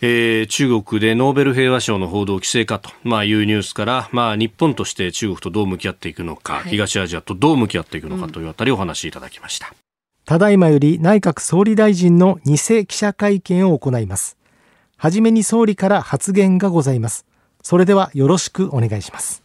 [0.01, 9.74] えー、中国でノーベル平和賞の報道規制かと、まあ、いうニュースから、まあ、日本として中国とどう向き合っていくのか、はい、東アジアとどう向き合っていくのかというあたりお話しいただきました。
[10.24, 14.36] ただいまより内閣総理大臣の偽記者会見を行います。
[14.96, 17.24] はじめに総理から発言がございます。
[17.62, 19.42] それではよろしくお願いします。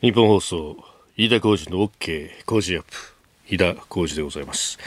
[0.00, 0.76] 日本放送、
[1.16, 2.90] 飯田浩二の OK 工事アップ、
[3.48, 4.78] 飯田浩二でございます。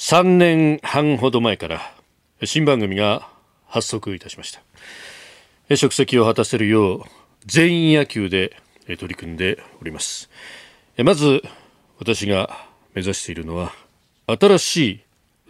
[0.00, 1.82] 3年半ほど前から
[2.42, 3.28] 新番組が
[3.66, 4.50] 発足いたしまし
[5.68, 5.76] た。
[5.76, 7.02] 職責を果たせるよう
[7.44, 10.30] 全員野球で取り組んでおります。
[11.04, 11.42] まず
[11.98, 13.74] 私が目指しているのは
[14.26, 15.00] 新しい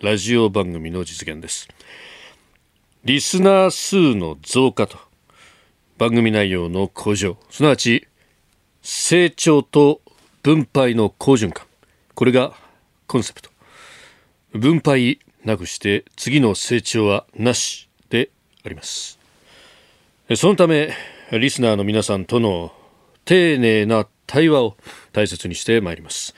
[0.02, 1.68] ラジオ番組の実現です。
[3.04, 4.98] リスナー数の増加と
[5.96, 8.08] 番組内容の向上すなわち
[8.82, 10.00] 成長と
[10.42, 11.66] 分配の好循環。
[12.16, 12.52] これが
[13.06, 13.49] コンセプト。
[14.52, 18.30] 分配なくして次の成長はなしで
[18.64, 19.18] あります。
[20.36, 20.92] そのため
[21.32, 22.72] リスナーの皆さんとの
[23.24, 24.76] 丁寧な対話を
[25.12, 26.34] 大切にしてまいります。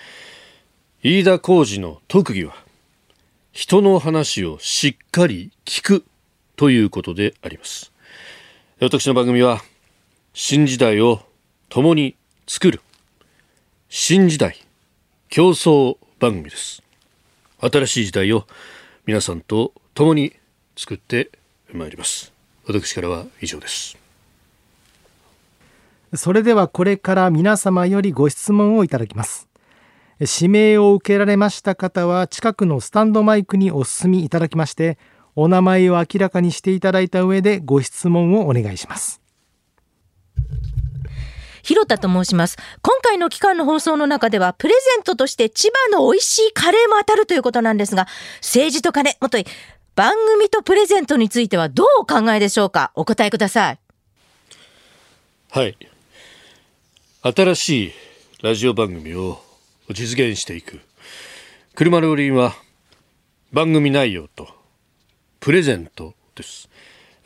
[1.02, 2.54] 飯田浩二の特技は
[3.52, 6.04] 人の話をしっかり聞く
[6.56, 7.92] ということであります。
[8.80, 9.62] 私の番組は
[10.34, 11.20] 新時代を
[11.68, 12.80] 共に作る
[13.88, 14.58] 新時代
[15.28, 16.81] 競争番組です。
[17.62, 18.46] 新しい時代を
[19.06, 20.34] 皆さんと共に
[20.76, 21.30] 作って
[21.72, 22.32] まいります。
[22.66, 23.96] 私からは以上です。
[26.14, 29.48] それではこれから皆様よりご質問をいただきます。
[30.20, 34.98] 指名を受けられました方は近くのスタンドマイクにお進みいただきまして
[35.34, 39.20] お名前を明らかにしていただいた上でご質問をお願いします。
[41.62, 42.56] 広田と申します。
[42.82, 48.06] 今回の期間の放送の中では、プレゼントとして千葉の美味しいカレーも当たるということなんですが、
[48.40, 49.46] 政治と金、もとい、
[49.94, 52.92] 番組とプレゼントについてはどうお考えでしょうか？
[52.94, 53.78] お答えください。
[55.50, 55.76] はい。
[57.22, 57.92] 新しい
[58.42, 59.40] ラジオ番組を
[59.90, 60.80] 実現していく。
[61.74, 62.54] 車の輪は
[63.52, 64.48] 番組内容と
[65.40, 66.70] プレゼントです。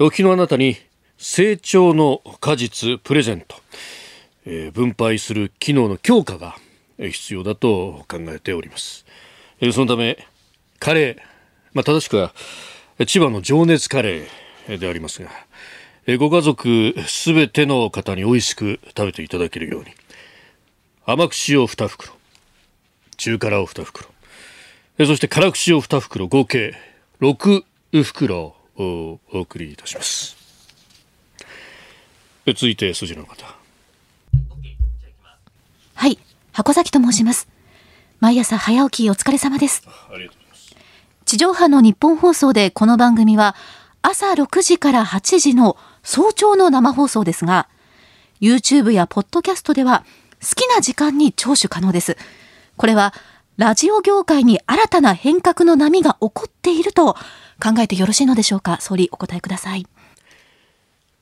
[0.00, 0.76] お聞きのあなたに
[1.16, 3.56] 成長の果実プレゼント、
[4.46, 6.56] えー、分配する機能の強化が
[6.98, 9.04] 必要だと考えております、
[9.60, 10.26] えー、そのため
[10.78, 11.16] カレー、
[11.74, 12.32] まあ、正しくは
[13.06, 15.30] 千葉の情熱カレーでありますが、
[16.06, 19.90] えー、ご家族すべての方に美味しく食べていただけるように
[21.04, 22.14] 甘口を2袋
[23.16, 24.08] 中辛を2袋
[24.98, 26.74] そして辛口を2袋合計
[27.20, 27.64] 6
[28.02, 30.36] 袋をお送りいたします。
[32.46, 33.55] 続いて筋の方。
[35.96, 36.18] はい。
[36.52, 37.48] 箱崎と申します。
[38.20, 39.82] 毎朝早起きお疲れ様です。
[39.86, 40.76] ありがとうございます
[41.24, 43.56] 地上波の日本放送でこの番組は
[44.02, 47.68] 朝6時から8時の早朝の生放送ですが
[48.42, 50.04] YouTube やポッドキャストでは
[50.42, 52.18] 好きな時間に聴取可能です。
[52.76, 53.14] これは
[53.56, 58.78] ラジオ業界に新たな変革の波が起こっていると考えてよろしいのでしょうか？
[58.82, 59.86] 総理お答えください。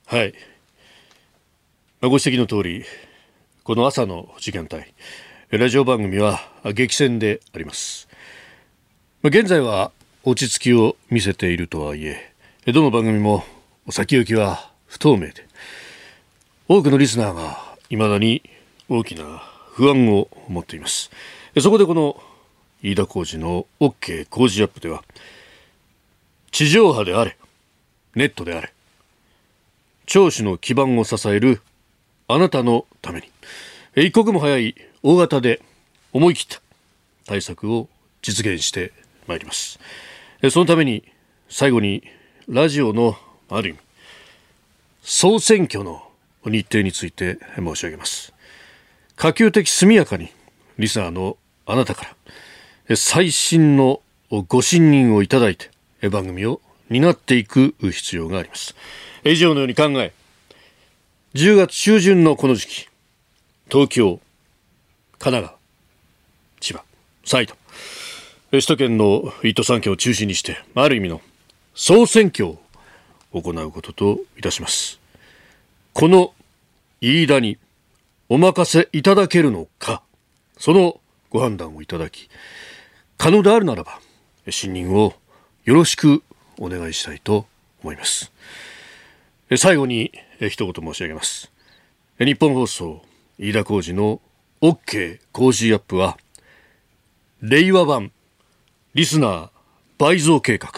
[0.07, 0.35] はい。
[2.03, 2.85] ご指摘の通り
[3.65, 4.85] この朝の時間帯
[5.49, 6.39] ラジオ番組は
[6.75, 8.09] 激戦であります。
[9.23, 9.91] 現在は
[10.23, 12.35] 落ち着きを見せているとはいえ
[12.67, 13.43] どの番組も
[13.89, 15.49] 先行きは不透明で
[16.69, 17.57] 多くのリスナーが
[17.89, 18.43] 未だに
[18.91, 21.11] 大きな不安を持っています。
[21.59, 22.23] そこでこの
[22.83, 25.03] 飯田浩司の OK 工事アップでは
[26.51, 27.39] 地上波であれ
[28.15, 28.75] ネットであれ
[30.05, 31.63] 聴取の基盤を支える
[32.27, 33.29] あなたのために。
[33.97, 35.61] 一刻も早い大型で
[36.13, 36.61] 思い切った
[37.27, 37.89] 対策を
[38.23, 38.93] 実現して
[39.27, 39.79] まいります。
[40.51, 41.05] そのために
[41.49, 42.03] 最後に
[42.49, 43.17] ラジオの
[43.51, 43.79] ある意味
[45.03, 46.03] 総選挙の
[46.45, 48.33] 日程について申し上げます。
[49.17, 50.31] 可及的速やかに
[50.79, 52.15] リスナーのあなたか
[52.89, 54.01] ら最新の
[54.49, 55.71] ご信任をいただいて
[56.09, 56.61] 番組を
[56.91, 58.75] 担っていく必要があります。
[59.25, 60.13] 以上のように考え
[61.35, 62.89] 10月中旬のこの時期
[63.69, 64.21] 東京
[65.19, 65.59] 神奈川
[66.61, 66.85] 千葉
[67.25, 67.59] 埼玉。
[68.53, 71.21] 首都圏の1都3県を中心にしてある意味の
[71.75, 72.59] 総選挙を
[73.33, 75.01] 行うことといたします。
[75.93, 76.35] この
[77.01, 77.59] 飯田に
[78.29, 80.05] お任せいただけるのか
[80.57, 82.31] そのご判断をいただき
[83.19, 83.99] 可能であるならば
[84.51, 85.15] 信任を
[85.65, 86.23] よろしく
[86.61, 87.47] お願いしたいと
[87.83, 88.31] 思います。
[89.57, 91.53] 最後に一言申し上げます。
[92.19, 93.03] 日本放送
[93.39, 94.21] 飯田浩司の
[94.61, 96.17] OK 工事アップは
[97.43, 98.13] 令和版
[98.95, 99.51] リスナー
[99.99, 100.71] 倍増計画。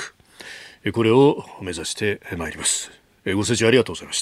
[0.93, 2.91] これを目指してまいります。
[3.25, 4.21] ご清聴ありがとうございまし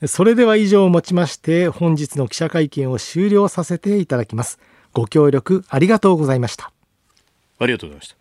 [0.00, 0.08] た。
[0.08, 4.58] それでは以上をもちまして本日の記者会見を終了させていただきます。
[4.92, 6.72] ご協力ありがとうございました。
[7.60, 8.19] ありがとうございました